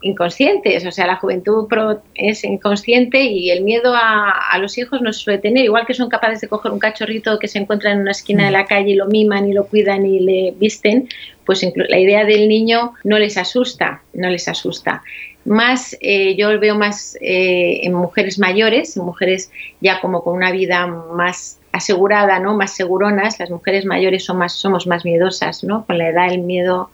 inconscientes, 0.00 0.86
o 0.86 0.92
sea, 0.92 1.06
la 1.06 1.16
juventud 1.16 1.66
es 2.14 2.44
inconsciente 2.44 3.22
y 3.22 3.50
el 3.50 3.64
miedo 3.64 3.94
a, 3.94 4.56
los 4.60 4.78
hijos 4.78 5.02
no 5.02 5.12
suele 5.12 5.38
tener, 5.38 5.64
igual 5.64 5.86
que 5.86 5.94
son 5.94 6.08
capaces 6.08 6.40
de 6.40 6.48
coger 6.48 6.72
un 6.72 6.78
cachorrito 6.78 7.38
que 7.38 7.48
se 7.48 7.58
encuentra 7.58 7.92
en 7.92 8.00
una 8.00 8.12
esquina 8.12 8.44
de 8.44 8.50
la 8.52 8.64
calle 8.64 8.90
y 8.90 8.94
lo 8.94 9.06
miman 9.06 9.48
y 9.48 9.52
lo 9.52 9.66
cuidan 9.66 10.06
y 10.06 10.20
le 10.20 10.54
visten, 10.56 11.08
pues 11.44 11.66
la 11.74 11.98
idea 11.98 12.24
del 12.24 12.48
niño 12.48 12.94
no 13.04 13.18
les 13.18 13.36
asusta, 13.36 14.02
no 14.12 14.28
les 14.30 14.46
asusta. 14.48 15.02
Más, 15.44 15.96
eh, 16.00 16.36
yo 16.36 16.58
veo 16.60 16.74
más 16.74 17.16
eh, 17.20 17.80
en 17.82 17.94
mujeres 17.94 18.38
mayores, 18.38 18.96
en 18.96 19.04
mujeres 19.04 19.50
ya 19.80 20.00
como 20.00 20.22
con 20.22 20.34
una 20.34 20.52
vida 20.52 20.86
más 20.86 21.58
asegurada, 21.72 22.38
¿no? 22.38 22.54
Más 22.54 22.76
seguronas, 22.76 23.38
las 23.40 23.50
mujeres 23.50 23.84
mayores 23.84 24.24
son 24.24 24.38
más, 24.38 24.52
somos 24.52 24.86
más 24.86 25.04
miedosas, 25.04 25.64
¿no? 25.64 25.86
Con 25.86 25.98
la 25.98 26.08
edad 26.08 26.32
el 26.32 26.40
miedo 26.40 26.90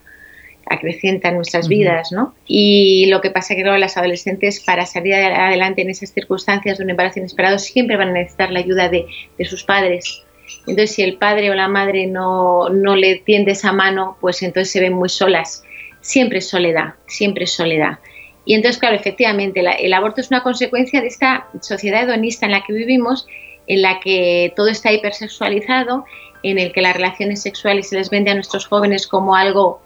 acrecienta 0.66 1.28
en 1.28 1.36
nuestras 1.36 1.68
vidas, 1.68 2.12
¿no? 2.12 2.34
Y 2.46 3.06
lo 3.06 3.20
que 3.20 3.30
pasa 3.30 3.54
es 3.54 3.62
que 3.62 3.78
las 3.78 3.96
adolescentes 3.96 4.60
para 4.60 4.86
salir 4.86 5.14
adelante 5.14 5.82
en 5.82 5.90
esas 5.90 6.12
circunstancias 6.12 6.78
de 6.78 6.84
un 6.84 6.90
embarazo 6.90 7.18
inesperado 7.18 7.58
siempre 7.58 7.96
van 7.96 8.08
a 8.08 8.12
necesitar 8.12 8.50
la 8.50 8.60
ayuda 8.60 8.88
de, 8.88 9.06
sus 9.44 9.64
padres. 9.64 10.22
Entonces, 10.66 10.94
si 10.94 11.02
el 11.02 11.16
padre 11.16 11.50
o 11.50 11.54
la 11.54 11.68
madre 11.68 12.06
no, 12.06 12.68
no 12.68 12.96
le 12.96 13.16
tiende 13.16 13.52
esa 13.52 13.72
mano, 13.72 14.16
pues 14.20 14.42
entonces 14.42 14.72
se 14.72 14.80
ven 14.80 14.92
muy 14.92 15.08
solas. 15.08 15.64
Siempre 16.00 16.40
soledad, 16.40 16.94
siempre 17.06 17.46
soledad. 17.46 17.98
Y 18.44 18.54
entonces, 18.54 18.78
claro, 18.78 18.94
efectivamente, 18.94 19.62
el 19.78 19.92
aborto 19.92 20.20
es 20.20 20.30
una 20.30 20.42
consecuencia 20.42 21.00
de 21.00 21.06
esta 21.06 21.48
sociedad 21.60 22.02
hedonista 22.02 22.46
en 22.46 22.52
la 22.52 22.62
que 22.62 22.74
vivimos, 22.74 23.26
en 23.66 23.82
la 23.82 24.00
que 24.00 24.52
todo 24.54 24.68
está 24.68 24.92
hipersexualizado, 24.92 26.04
en 26.42 26.58
el 26.58 26.72
que 26.72 26.82
las 26.82 26.94
relaciones 26.94 27.40
sexuales 27.40 27.88
se 27.88 27.96
les 27.96 28.10
vende 28.10 28.30
a 28.30 28.34
nuestros 28.34 28.66
jóvenes 28.66 29.06
como 29.06 29.34
algo 29.34 29.80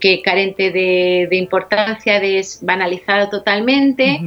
que 0.00 0.22
carente 0.22 0.70
de, 0.70 1.28
importancia, 1.32 2.20
banalizado 2.62 3.28
totalmente. 3.28 4.20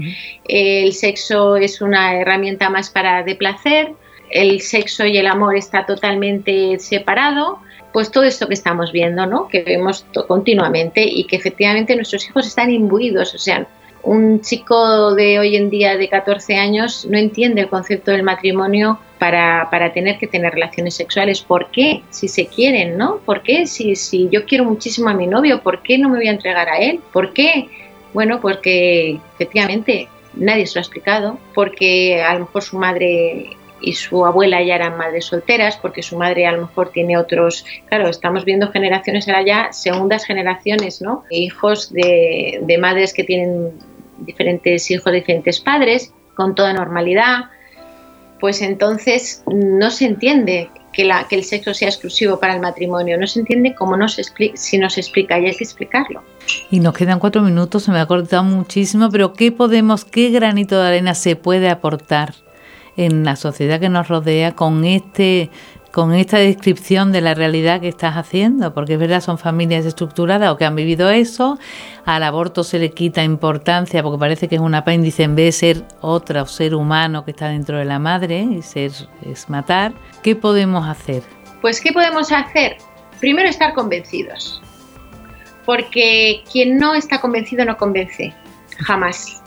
El 0.45 0.93
sexo 0.93 1.55
es 1.55 1.81
una 1.81 2.15
herramienta 2.19 2.69
más 2.69 2.89
para 2.89 3.23
de 3.23 3.35
placer. 3.35 3.93
El 4.29 4.61
sexo 4.61 5.05
y 5.05 5.17
el 5.17 5.27
amor 5.27 5.55
está 5.55 5.85
totalmente 5.85 6.77
separado. 6.79 7.59
Pues 7.93 8.11
todo 8.11 8.23
esto 8.23 8.47
que 8.47 8.53
estamos 8.53 8.91
viendo, 8.91 9.25
¿no? 9.25 9.47
Que 9.47 9.63
vemos 9.63 10.05
continuamente 10.27 11.03
y 11.03 11.23
que 11.23 11.37
efectivamente 11.37 11.95
nuestros 11.95 12.27
hijos 12.27 12.45
están 12.45 12.69
imbuidos. 12.69 13.33
O 13.33 13.39
sea, 13.39 13.65
un 14.03 14.41
chico 14.41 15.15
de 15.15 15.39
hoy 15.39 15.55
en 15.55 15.69
día 15.69 15.97
de 15.97 16.07
14 16.07 16.55
años 16.55 17.07
no 17.09 17.17
entiende 17.17 17.61
el 17.61 17.69
concepto 17.69 18.11
del 18.11 18.23
matrimonio 18.23 18.99
para, 19.19 19.67
para, 19.69 19.93
tener 19.93 20.17
que 20.17 20.27
tener 20.27 20.53
relaciones 20.53 20.95
sexuales. 20.95 21.41
¿Por 21.41 21.69
qué? 21.71 22.01
Si 22.09 22.27
se 22.27 22.47
quieren, 22.47 22.97
¿no? 22.97 23.17
¿Por 23.17 23.43
qué? 23.43 23.67
Si, 23.67 23.95
si 23.95 24.29
yo 24.31 24.45
quiero 24.45 24.63
muchísimo 24.63 25.09
a 25.09 25.13
mi 25.13 25.27
novio, 25.27 25.61
¿por 25.61 25.83
qué 25.83 25.97
no 25.97 26.09
me 26.09 26.17
voy 26.17 26.27
a 26.27 26.31
entregar 26.31 26.69
a 26.69 26.77
él? 26.77 27.01
¿Por 27.11 27.33
qué? 27.33 27.69
Bueno, 28.13 28.39
porque 28.41 29.19
efectivamente 29.35 30.07
nadie 30.33 30.65
se 30.65 30.75
lo 30.75 30.79
ha 30.79 30.83
explicado, 30.83 31.37
porque 31.53 32.21
a 32.21 32.33
lo 32.33 32.41
mejor 32.41 32.63
su 32.63 32.77
madre 32.77 33.57
y 33.81 33.93
su 33.93 34.25
abuela 34.25 34.61
ya 34.61 34.75
eran 34.75 34.97
madres 34.97 35.25
solteras, 35.25 35.77
porque 35.77 36.03
su 36.03 36.17
madre 36.17 36.45
a 36.45 36.51
lo 36.51 36.61
mejor 36.61 36.89
tiene 36.89 37.17
otros, 37.17 37.65
claro, 37.87 38.09
estamos 38.09 38.45
viendo 38.45 38.71
generaciones 38.71 39.27
ahora 39.27 39.43
ya, 39.43 39.73
segundas 39.73 40.25
generaciones, 40.25 41.01
¿no? 41.01 41.23
Hijos 41.29 41.93
de, 41.93 42.59
de 42.61 42.77
madres 42.77 43.13
que 43.13 43.23
tienen 43.23 43.73
diferentes 44.17 44.89
hijos 44.91 45.11
de 45.11 45.19
diferentes 45.19 45.59
padres, 45.59 46.13
con 46.35 46.55
toda 46.55 46.73
normalidad, 46.73 47.45
pues 48.39 48.61
entonces 48.61 49.43
no 49.47 49.91
se 49.91 50.05
entiende 50.05 50.69
que, 50.93 51.03
la, 51.03 51.27
que 51.27 51.35
el 51.35 51.43
sexo 51.43 51.73
sea 51.73 51.89
exclusivo 51.89 52.39
para 52.39 52.55
el 52.55 52.61
matrimonio, 52.61 53.17
no 53.17 53.27
se 53.27 53.39
entiende 53.39 53.75
cómo 53.75 53.95
no 53.95 54.07
se 54.07 54.21
explica, 54.21 54.57
si 54.57 54.77
no 54.77 54.89
se 54.89 55.01
explica 55.01 55.39
y 55.39 55.45
hay 55.45 55.55
que 55.55 55.63
explicarlo. 55.63 56.23
Y 56.71 56.79
nos 56.79 56.93
quedan 56.93 57.19
cuatro 57.19 57.41
minutos, 57.41 57.83
se 57.83 57.91
me 57.91 57.99
ha 57.99 58.05
cortado 58.05 58.43
muchísimo, 58.43 59.09
pero 59.09 59.33
¿qué 59.33 59.51
podemos, 59.51 60.05
qué 60.05 60.29
granito 60.29 60.79
de 60.79 60.87
arena 60.87 61.13
se 61.13 61.35
puede 61.35 61.69
aportar 61.69 62.33
en 62.97 63.23
la 63.23 63.35
sociedad 63.35 63.79
que 63.79 63.89
nos 63.89 64.07
rodea 64.07 64.55
con 64.55 64.83
este 64.83 65.49
con 65.91 66.13
esta 66.13 66.37
descripción 66.37 67.11
de 67.11 67.21
la 67.21 67.33
realidad 67.33 67.81
que 67.81 67.87
estás 67.87 68.15
haciendo, 68.15 68.73
porque 68.73 68.93
es 68.93 68.99
verdad, 68.99 69.21
son 69.21 69.37
familias 69.37 69.85
estructuradas 69.85 70.51
o 70.51 70.57
que 70.57 70.65
han 70.65 70.75
vivido 70.75 71.09
eso, 71.09 71.57
al 72.05 72.23
aborto 72.23 72.63
se 72.63 72.79
le 72.79 72.91
quita 72.91 73.23
importancia 73.23 74.03
porque 74.03 74.19
parece 74.19 74.47
que 74.47 74.55
es 74.55 74.61
un 74.61 74.75
apéndice 74.75 75.23
en 75.23 75.35
vez 75.35 75.45
de 75.45 75.51
ser 75.51 75.83
otro 76.01 76.45
ser 76.45 76.75
humano 76.75 77.25
que 77.25 77.31
está 77.31 77.47
dentro 77.49 77.77
de 77.77 77.85
la 77.85 77.99
madre 77.99 78.41
y 78.41 78.61
ser 78.61 78.91
es 79.25 79.49
matar. 79.49 79.93
¿Qué 80.21 80.35
podemos 80.35 80.87
hacer? 80.87 81.23
Pues 81.61 81.81
¿qué 81.81 81.91
podemos 81.91 82.31
hacer? 82.31 82.77
Primero 83.19 83.49
estar 83.49 83.73
convencidos, 83.73 84.61
porque 85.65 86.43
quien 86.51 86.77
no 86.77 86.95
está 86.95 87.19
convencido 87.19 87.65
no 87.65 87.77
convence, 87.77 88.33
jamás. 88.77 89.41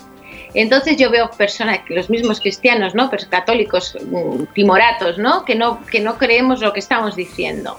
Entonces 0.54 0.96
yo 0.96 1.10
veo 1.10 1.30
personas, 1.30 1.80
los 1.88 2.10
mismos 2.10 2.40
cristianos, 2.40 2.94
¿no? 2.94 3.08
Pero 3.10 3.28
católicos 3.28 3.96
mm, 4.04 4.44
timoratos, 4.54 5.18
¿no? 5.18 5.44
Que 5.44 5.54
no 5.54 5.84
que 5.86 6.00
no 6.00 6.18
creemos 6.18 6.60
lo 6.60 6.72
que 6.72 6.80
estamos 6.80 7.16
diciendo. 7.16 7.78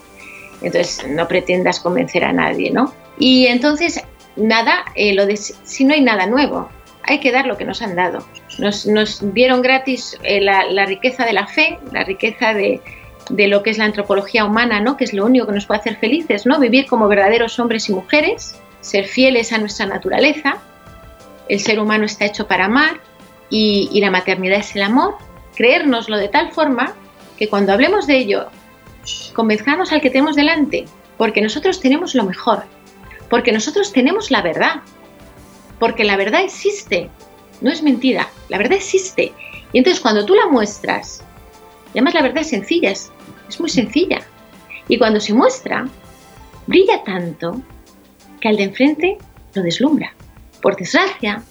Entonces 0.61 1.05
no 1.07 1.27
pretendas 1.27 1.79
convencer 1.79 2.23
a 2.23 2.33
nadie, 2.33 2.71
¿no? 2.71 2.93
Y 3.19 3.47
entonces 3.47 4.01
nada, 4.35 4.85
eh, 4.95 5.13
lo 5.13 5.25
de 5.25 5.37
si 5.37 5.85
no 5.85 5.93
hay 5.93 6.01
nada 6.01 6.25
nuevo, 6.25 6.69
hay 7.03 7.19
que 7.19 7.31
dar 7.31 7.45
lo 7.45 7.57
que 7.57 7.65
nos 7.65 7.81
han 7.81 7.95
dado. 7.95 8.25
Nos, 8.59 9.33
dieron 9.33 9.61
gratis 9.61 10.17
eh, 10.23 10.41
la, 10.41 10.85
riqueza 10.85 11.25
de 11.25 11.33
la 11.33 11.47
fe, 11.47 11.79
la 11.91 12.03
riqueza 12.03 12.53
de, 12.53 12.81
de, 13.29 13.47
lo 13.47 13.63
que 13.63 13.71
es 13.71 13.77
la 13.77 13.85
antropología 13.85 14.45
humana, 14.45 14.79
¿no? 14.79 14.95
que 14.95 15.03
es 15.03 15.13
lo 15.13 15.25
único 15.25 15.47
que 15.47 15.53
nos 15.53 15.65
puede 15.65 15.81
hacer 15.81 15.97
felices, 15.97 16.45
¿no? 16.45 16.59
vivir 16.59 16.85
como 16.85 17.07
verdaderos 17.07 17.59
hombres 17.59 17.89
y 17.89 17.93
mujeres, 17.93 18.55
ser 18.81 19.05
fieles 19.05 19.51
a 19.51 19.57
nuestra 19.57 19.85
naturaleza. 19.85 20.57
El 21.49 21.59
ser 21.59 21.79
humano 21.79 22.05
está 22.05 22.25
hecho 22.25 22.47
para 22.47 22.65
amar 22.65 23.01
y, 23.49 23.89
y 23.91 23.99
la 24.01 24.11
maternidad 24.11 24.59
es 24.59 24.75
el 24.75 24.83
amor. 24.83 25.17
Creérnoslo 25.55 26.17
de 26.17 26.29
tal 26.29 26.51
forma 26.51 26.93
que 27.37 27.47
cuando 27.47 27.73
hablemos 27.73 28.07
de 28.07 28.17
ello, 28.17 28.47
convenzamos 29.33 29.91
al 29.91 30.01
que 30.01 30.09
tenemos 30.09 30.35
delante, 30.35 30.85
porque 31.17 31.41
nosotros 31.41 31.79
tenemos 31.79 32.15
lo 32.15 32.23
mejor, 32.23 32.63
porque 33.29 33.51
nosotros 33.51 33.91
tenemos 33.91 34.31
la 34.31 34.41
verdad, 34.41 34.81
porque 35.79 36.03
la 36.03 36.15
verdad 36.15 36.43
existe, 36.43 37.09
no 37.61 37.71
es 37.71 37.81
mentira, 37.81 38.29
la 38.49 38.57
verdad 38.57 38.77
existe. 38.77 39.33
Y 39.71 39.77
entonces 39.77 40.01
cuando 40.01 40.25
tú 40.25 40.35
la 40.35 40.47
muestras, 40.47 41.23
además 41.91 42.13
la 42.13 42.21
verdad 42.21 42.41
es 42.41 42.49
sencilla, 42.49 42.91
es, 42.91 43.11
muy 43.59 43.69
sencilla. 43.69 44.21
Y 44.87 44.97
cuando 44.97 45.19
se 45.19 45.33
muestra, 45.33 45.87
brilla 46.67 47.03
tanto 47.03 47.61
que 48.39 48.49
al 48.49 48.57
de 48.57 48.63
enfrente 48.63 49.17
lo 49.53 49.61
deslumbra. 49.61 50.13
Por 50.63 50.77
desgracia, 50.77 51.43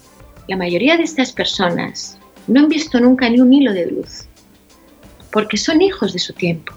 la 0.47 0.57
mayoría 0.57 0.97
de 0.97 1.03
estas 1.03 1.31
personas 1.31 2.17
no 2.47 2.61
han 2.61 2.67
visto 2.67 2.99
nunca 2.99 3.29
ni 3.29 3.39
un 3.39 3.53
hilo 3.53 3.71
de 3.71 3.85
luz, 3.85 4.25
porque 5.31 5.55
son 5.55 5.83
hijos 5.83 6.13
de 6.13 6.19
su 6.19 6.33
tiempo. 6.33 6.73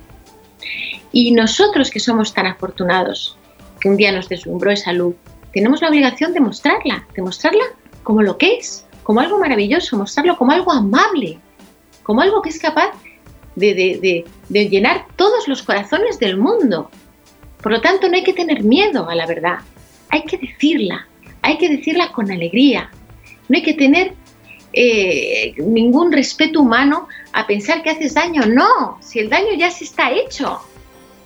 Y 1.12 1.31
nosotros 1.31 1.90
que 1.90 1.99
somos 1.99 2.35
tan 2.35 2.44
afortunados, 2.44 3.38
que 3.81 3.88
un 3.88 3.96
día 3.96 4.12
nos 4.12 4.29
deslumbró 4.29 4.70
esa 4.70 4.92
luz, 4.92 5.14
tenemos 5.55 5.81
la 5.81 5.88
obligación 5.88 6.35
de 6.35 6.40
mostrarla, 6.40 7.07
de 7.14 7.22
mostrarla 7.22 7.64
como 8.03 8.20
lo 8.20 8.37
que 8.37 8.59
es, 8.59 8.85
como 9.03 9.20
algo 9.20 9.38
maravilloso, 9.38 9.96
mostrarlo 9.96 10.37
como 10.37 10.53
algo 10.53 10.72
amable, 10.72 11.38
como 12.03 12.20
algo 12.20 12.42
que 12.42 12.51
es 12.51 12.59
capaz 12.59 12.90
de, 13.55 14.27
llenar 14.51 15.07
todos 15.16 15.49
los 15.49 15.62
corazones 15.62 16.18
del 16.18 16.37
mundo. 16.37 16.90
Por 17.62 17.72
lo 17.72 17.81
tanto, 17.81 18.11
no 18.11 18.14
hay 18.14 18.25
que 18.25 18.35
tener 18.35 18.62
miedo 18.62 19.09
a 19.09 19.14
la 19.14 19.25
verdad, 19.25 19.61
hay 20.11 20.25
que 20.25 20.37
decirla, 20.37 21.09
hay 21.46 21.59
que 21.59 21.68
decirla 21.68 22.11
con 22.11 22.30
alegría, 22.30 22.90
no 23.48 23.56
hay 23.56 23.62
que 23.62 23.74
tener 23.74 24.14
eh, 24.72 25.54
ningún 25.59 26.11
respeto 26.11 26.61
humano 26.61 27.06
a 27.32 27.46
pensar 27.46 27.82
que 27.82 27.90
haces 27.90 28.14
daño, 28.14 28.42
no, 28.46 28.98
si 29.00 29.20
el 29.20 29.30
daño 29.30 29.52
ya 29.56 29.70
se 29.70 29.85
está 29.85 30.11
hecho, 30.11 30.61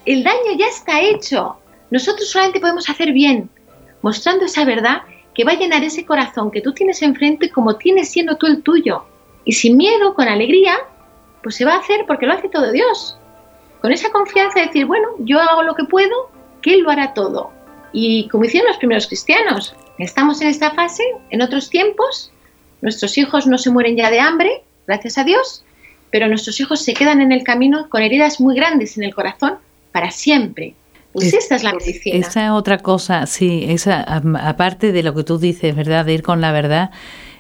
el 0.04 0.22
daño 0.22 0.52
ya 0.59 0.66
está 0.66 1.00
hecho, 1.00 1.56
nosotros 1.90 2.28
solamente 2.28 2.61
podemos 2.61 2.90
hacer 2.90 3.12
bien, 3.12 3.48
mostrando 4.02 4.44
esa 4.44 4.64
verdad 4.64 5.02
que 5.35 5.44
va 5.44 5.52
a 5.52 5.59
llenar 5.59 5.83
ese 5.83 6.04
corazón 6.04 6.50
que 6.50 6.61
tú 6.61 6.74
tienes 6.74 7.00
enfrente 7.00 7.50
como 7.50 7.76
tienes 7.76 8.11
siendo 8.11 8.37
tú 8.37 8.46
el 8.46 8.62
tuyo. 8.62 9.04
Y 9.46 9.52
sin 9.52 9.78
miedo, 9.78 10.14
con 10.14 10.28
alegría, 10.28 10.74
pues 11.42 11.54
se 11.54 11.64
va 11.64 11.74
a 11.74 11.78
hacer 11.78 12.04
porque 12.06 12.26
lo 12.26 12.35
hace 12.35 12.50
todo 12.50 12.72
Dios. 12.72 13.16
Con 13.80 13.90
esa 13.90 14.11
confianza 14.11 14.61
de 14.61 14.66
decir, 14.66 14.85
bueno, 14.85 15.09
yo 15.20 15.40
hago 15.40 15.62
lo 15.62 15.74
que 15.74 15.85
puedo, 15.85 16.30
que 16.61 16.74
Él 16.74 16.80
lo 16.80 16.90
hará 16.90 17.14
todo. 17.14 17.50
Y 17.92 18.28
como 18.28 18.44
hicieron 18.44 18.68
los 18.68 18.76
primeros 18.76 19.06
cristianos, 19.06 19.74
estamos 20.05 20.41
en 20.41 20.49
esta 20.49 20.73
fase, 20.73 21.03
en 21.31 21.43
otros 21.43 21.71
tiempos, 21.71 22.33
nuestros 22.83 23.19
hijos 23.19 23.47
no 23.47 23.59
se 23.59 23.71
mueren 23.71 23.97
ya 23.97 24.11
de 24.11 24.21
hambre, 24.21 24.63
gracias 24.87 25.19
a 25.19 25.25
Dios, 25.25 25.65
pero 26.11 26.29
nuestros 26.29 26.61
hijos 26.61 26.81
se 26.81 26.95
quedan 26.95 27.21
en 27.21 27.33
el 27.33 27.45
camino 27.45 27.89
con 27.89 28.03
heridas 28.03 28.41
muy 28.41 28.57
grandes 28.57 28.97
en 28.97 29.05
el 29.05 29.15
corazón 29.15 29.55
para 29.93 30.11
siempre. 30.11 30.75
Pues 31.13 31.35
esta 31.35 31.57
es 31.57 31.65
la 31.65 31.73
medicina. 31.73 32.17
Esa 32.17 32.47
es 32.47 32.51
otra 32.53 32.79
cosa, 32.79 33.27
sí, 33.27 33.65
esa, 33.69 34.03
aparte 34.03 34.93
de 34.93 35.03
lo 35.03 35.15
que 35.15 35.25
tú 35.25 35.39
dices, 35.39 35.75
¿verdad? 35.75 36.05
De 36.05 36.15
ir 36.15 36.23
con 36.23 36.41
la 36.41 36.53
verdad, 36.53 36.91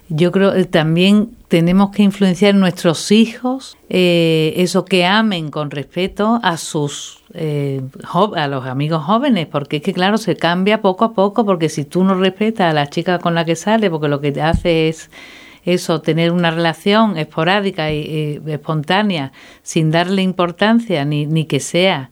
yo 0.08 0.32
creo 0.32 0.52
que 0.52 0.64
también 0.64 1.30
tenemos 1.46 1.92
que 1.92 2.02
influenciar 2.02 2.54
en 2.54 2.60
nuestros 2.60 3.12
hijos, 3.12 3.78
eh, 3.88 4.54
eso 4.56 4.84
que 4.84 5.06
amen 5.06 5.50
con 5.50 5.70
respeto 5.70 6.40
a 6.42 6.56
sus 6.56 7.19
eh, 7.34 7.80
a 8.36 8.48
los 8.48 8.66
amigos 8.66 9.04
jóvenes, 9.04 9.46
porque 9.46 9.76
es 9.76 9.82
que 9.82 9.92
claro, 9.92 10.18
se 10.18 10.36
cambia 10.36 10.80
poco 10.80 11.04
a 11.04 11.12
poco, 11.14 11.44
porque 11.44 11.68
si 11.68 11.84
tú 11.84 12.04
no 12.04 12.14
respetas 12.14 12.70
a 12.70 12.74
la 12.74 12.88
chica 12.88 13.18
con 13.18 13.34
la 13.34 13.44
que 13.44 13.56
sale, 13.56 13.90
porque 13.90 14.08
lo 14.08 14.20
que 14.20 14.32
te 14.32 14.42
hace 14.42 14.88
es 14.88 15.10
eso, 15.64 16.00
tener 16.00 16.32
una 16.32 16.50
relación 16.50 17.18
esporádica 17.18 17.92
y, 17.92 18.40
espontánea, 18.46 19.32
sin 19.62 19.90
darle 19.90 20.22
importancia, 20.22 21.04
ni, 21.04 21.26
ni 21.26 21.44
que 21.44 21.60
sea 21.60 22.10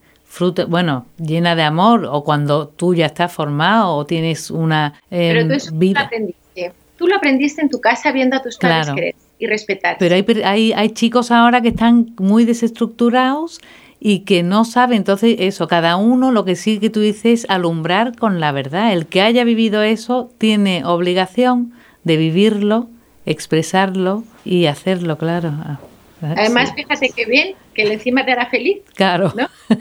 bueno, 0.68 1.07
llena 1.18 1.57
de 1.57 1.62
amor 1.62 2.07
o 2.11 2.22
cuando 2.22 2.68
tú 2.68 2.94
ya 2.94 3.07
estás 3.07 3.33
formado 3.33 3.94
o 3.94 4.07
tienes 4.07 4.50
una 4.50 5.00
Pero 5.09 5.46
tú 5.46 5.54
eso 5.54 5.74
vida. 5.74 6.00
Lo 6.00 6.07
aprendiste. 6.07 6.72
Tú 6.96 7.07
lo 7.07 7.16
aprendiste 7.16 7.62
en 7.62 7.68
tu 7.68 7.81
casa 7.81 8.12
viendo 8.12 8.37
a 8.37 8.42
tus 8.42 8.57
padres 8.59 8.90
querer 8.94 9.14
y 9.38 9.46
respetar. 9.46 9.96
Pero 9.98 10.14
hay, 10.14 10.24
hay, 10.44 10.72
hay 10.72 10.90
chicos 10.90 11.31
ahora 11.31 11.61
que 11.61 11.68
están 11.68 12.14
muy 12.18 12.44
desestructurados 12.44 13.61
y 14.01 14.21
que 14.21 14.43
no 14.43 14.65
saben, 14.65 14.99
entonces 14.99 15.37
eso, 15.41 15.67
cada 15.67 15.97
uno 15.97 16.31
lo 16.31 16.45
que 16.45 16.57
sí 16.57 16.79
que 16.79 16.91
tú 16.91 17.01
dices 17.01 17.45
es 17.45 17.51
alumbrar 17.51 18.17
con 18.17 18.41
la 18.41 18.53
verdad. 18.53 18.93
El 18.93 19.07
que 19.07 19.23
haya 19.23 19.45
vivido 19.45 19.83
eso 19.83 20.31
tiene 20.39 20.85
obligación 20.85 21.73
de 22.05 22.17
vivirlo, 22.17 22.89
expresarlo 23.27 24.25
y 24.45 24.67
hacerlo, 24.67 25.19
claro. 25.19 25.53
Ah. 25.59 25.81
Además, 26.21 26.73
fíjate 26.75 27.11
qué 27.15 27.27
bien, 27.27 27.55
que 27.75 27.83
el 27.83 27.93
encima 27.93 28.25
te 28.25 28.33
hará 28.33 28.47
feliz. 28.47 28.79
Claro. 28.95 29.33
¿no? 29.37 29.49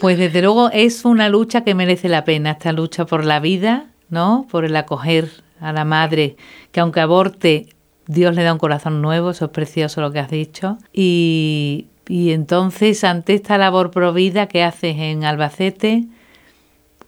pues 0.00 0.16
desde 0.18 0.40
luego 0.42 0.70
es 0.72 1.04
una 1.04 1.28
lucha 1.28 1.62
que 1.62 1.74
merece 1.74 2.08
la 2.08 2.24
pena, 2.24 2.52
esta 2.52 2.72
lucha 2.72 3.04
por 3.04 3.24
la 3.24 3.40
vida, 3.40 3.86
¿no? 4.08 4.46
Por 4.50 4.64
el 4.64 4.74
acoger 4.76 5.30
a 5.60 5.72
la 5.72 5.84
madre, 5.84 6.36
que 6.72 6.80
aunque 6.80 7.00
aborte, 7.00 7.68
Dios 8.06 8.34
le 8.34 8.42
da 8.42 8.52
un 8.52 8.58
corazón 8.58 9.02
nuevo, 9.02 9.30
eso 9.30 9.46
es 9.46 9.50
precioso 9.50 10.00
lo 10.00 10.12
que 10.12 10.18
has 10.18 10.30
dicho. 10.30 10.78
Y, 10.92 11.86
y 12.08 12.32
entonces, 12.32 13.02
ante 13.04 13.34
esta 13.34 13.58
labor 13.58 13.90
provida 13.90 14.46
que 14.46 14.62
haces 14.62 14.96
en 14.98 15.24
Albacete, 15.24 16.04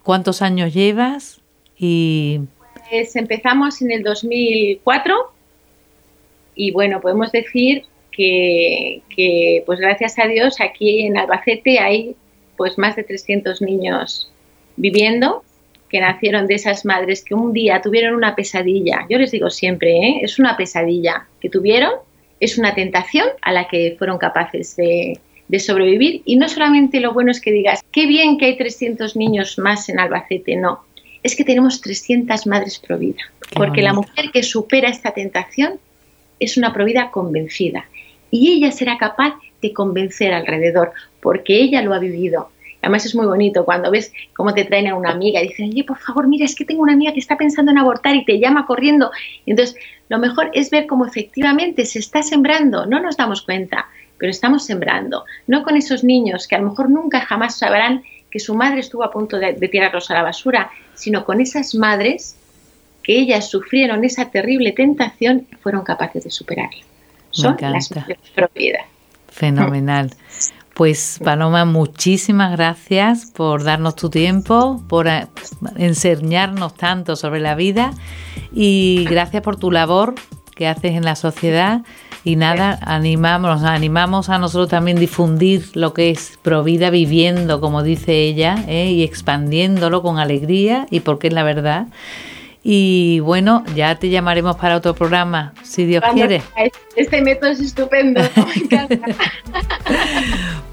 ¿cuántos 0.03 0.43
años 0.43 0.75
llevas? 0.75 1.41
Y... 1.79 2.41
Pues 2.91 3.15
empezamos 3.17 3.83
en 3.83 3.93
el 3.93 4.03
2004 4.03 5.15
y 6.59 6.73
bueno, 6.73 7.01
podemos 7.01 7.31
decir 7.31 7.85
que, 8.11 9.63
pues 9.65 9.79
gracias 9.79 10.19
a 10.19 10.27
Dios 10.27 10.57
aquí 10.61 11.07
en 11.07 11.17
Albacete 11.17 11.79
hay 11.79 12.17
pues 12.57 12.77
más 12.77 12.97
de 12.97 13.05
300 13.05 13.63
niños 13.63 14.33
viviendo 14.77 15.45
que 15.89 16.01
nacieron 16.01 16.47
de 16.47 16.55
esas 16.55 16.85
madres 16.85 17.25
que 17.25 17.35
un 17.35 17.53
día 17.53 17.81
tuvieron 17.81 18.15
una 18.15 18.35
pesadilla. 18.35 19.07
Yo 19.09 19.19
les 19.19 19.31
digo 19.31 19.51
siempre, 19.51 19.91
¿eh? 19.97 20.21
es 20.23 20.39
una 20.39 20.57
pesadilla 20.57 21.27
que 21.41 21.49
tuvieron, 21.49 21.93
es 22.41 22.59
una 22.59 22.75
tentación 22.75 23.27
a 23.43 23.53
la 23.53 23.69
que 23.69 23.97
fueron 23.99 24.19
capaces 24.19 24.77
de, 24.77 25.19
de 25.49 25.61
sobrevivir. 25.61 26.23
Y 26.25 26.37
no 26.37 26.49
solamente 26.49 27.01
lo 27.01 27.13
bueno 27.13 27.31
es 27.31 27.41
que 27.41 27.53
digas, 27.53 27.85
qué 27.91 28.07
bien 28.07 28.39
que 28.39 28.47
hay 28.47 28.57
300 28.57 29.17
niños 29.17 29.59
más 29.59 29.89
en 29.89 29.99
Albacete, 29.99 30.57
no. 30.57 30.85
Es 31.23 31.35
que 31.35 31.45
tenemos 31.45 31.81
300 31.81 32.47
madres 32.47 32.79
pro 32.79 32.99
vida. 32.99 33.23
porque 33.55 33.83
la 33.83 33.93
mujer 33.93 34.31
que 34.33 34.43
supera 34.43 34.89
esta 34.89 35.13
tentación 35.13 35.81
es 36.39 36.57
una 36.57 36.73
provida 36.73 37.11
convencida 37.11 37.87
y 38.31 38.53
ella 38.53 38.71
será 38.71 38.99
capaz 38.99 39.35
de 39.63 39.73
convencer 39.73 40.33
alrededor 40.33 40.93
porque 41.21 41.57
ella 41.61 41.83
lo 41.83 41.95
ha 41.95 41.99
vivido. 41.99 42.51
Además 42.83 43.05
es 43.07 43.15
muy 43.15 43.27
bonito 43.27 43.65
cuando 43.65 43.91
ves 43.91 44.13
cómo 44.35 44.55
te 44.55 44.65
traen 44.65 44.87
a 44.87 44.95
una 44.95 45.11
amiga 45.11 45.43
y 45.43 45.49
dicen, 45.49 45.71
oye, 45.71 45.85
por 45.85 45.99
favor, 45.99 46.29
mira, 46.29 46.45
es 46.45 46.55
que 46.55 46.65
tengo 46.65 46.83
una 46.83 46.93
amiga 46.93 47.13
que 47.13 47.21
está 47.21 47.37
pensando 47.37 47.73
en 47.73 47.79
abortar 47.79 48.15
y 48.15 48.25
te 48.25 48.39
llama 48.39 48.67
corriendo. 48.67 49.11
Entonces, 49.47 49.77
lo 50.09 50.19
mejor 50.19 50.51
es 50.55 50.71
ver 50.71 50.87
cómo 50.87 51.05
efectivamente 51.07 51.85
se 51.85 51.99
está 51.99 52.23
sembrando. 52.23 52.87
No 52.87 53.01
nos 53.01 53.17
damos 53.17 53.43
cuenta, 53.43 53.87
pero 54.17 54.31
estamos 54.31 54.65
sembrando. 54.65 55.25
No 55.47 55.65
con 55.65 55.77
esos 55.77 56.05
niños 56.05 56.47
que 56.47 56.55
a 56.55 56.61
lo 56.61 56.71
mejor 56.71 56.89
nunca 56.91 57.21
jamás 57.21 57.59
sabrán 57.59 58.03
que 58.31 58.39
su 58.39 58.55
madre 58.55 58.81
estuvo 58.81 59.05
a 59.05 59.11
punto 59.11 59.39
de, 59.39 59.55
de 59.55 59.69
tirarlos 59.69 60.11
a 60.11 60.15
la 60.15 60.23
basura, 60.23 60.71
sino 60.95 61.25
con 61.25 61.41
esas 61.41 61.75
madres 61.75 62.37
que 63.03 63.19
ellas 63.19 63.49
sufrieron 63.49 64.05
esa 64.05 64.31
terrible 64.31 64.73
tentación 64.73 65.47
y 65.51 65.57
fueron 65.57 65.83
capaces 65.83 66.25
de 66.25 66.31
superarla. 66.31 66.83
Son 67.31 67.57
las 67.61 67.91
propiedades. 68.35 68.87
Fenomenal. 69.29 70.11
Pues 70.79 71.19
Paloma, 71.25 71.65
muchísimas 71.65 72.53
gracias 72.53 73.33
por 73.33 73.65
darnos 73.65 73.97
tu 73.97 74.11
tiempo, 74.11 74.81
por 74.89 75.09
eh, 75.09 75.27
enseñarnos 75.77 76.75
tanto 76.75 77.17
sobre 77.17 77.41
la 77.41 77.57
vida 77.57 77.91
y 78.53 79.05
gracias 79.11 79.43
por 79.43 79.57
tu 79.57 79.73
labor 79.73 80.15
que 80.55 80.69
haces 80.69 80.93
en 80.93 81.05
la 81.05 81.17
sociedad. 81.17 81.81
Y 82.23 82.37
nada, 82.37 82.79
animamos, 82.83 83.65
animamos 83.65 84.29
a 84.29 84.39
nosotros 84.39 84.69
también 84.69 85.01
difundir 85.01 85.65
lo 85.75 85.95
que 85.95 86.11
es 86.11 86.39
Provida 86.43 86.91
viviendo, 86.91 87.61
como 87.61 87.83
dice 87.83 88.13
ella, 88.13 88.65
¿eh? 88.69 88.93
y 88.93 89.03
expandiéndolo 89.03 90.01
con 90.01 90.21
alegría 90.21 90.87
y 90.93 91.01
porque 91.01 91.27
es 91.27 91.33
la 91.33 91.43
verdad. 91.43 91.89
Y 92.63 93.19
bueno, 93.21 93.65
ya 93.75 93.97
te 93.97 94.11
llamaremos 94.11 94.57
para 94.57 94.77
otro 94.77 94.95
programa, 94.95 95.55
si 95.63 95.87
Dios 95.87 96.05
quiere. 96.13 96.43
Este 96.95 97.23
método 97.23 97.51
es 97.51 97.61
estupendo, 97.61 98.21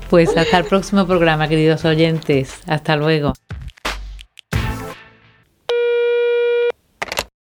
pues 0.10 0.36
hasta 0.38 0.58
el 0.58 0.66
próximo 0.66 1.06
programa, 1.06 1.48
queridos 1.48 1.86
oyentes. 1.86 2.62
Hasta 2.68 2.96
luego. 2.96 3.34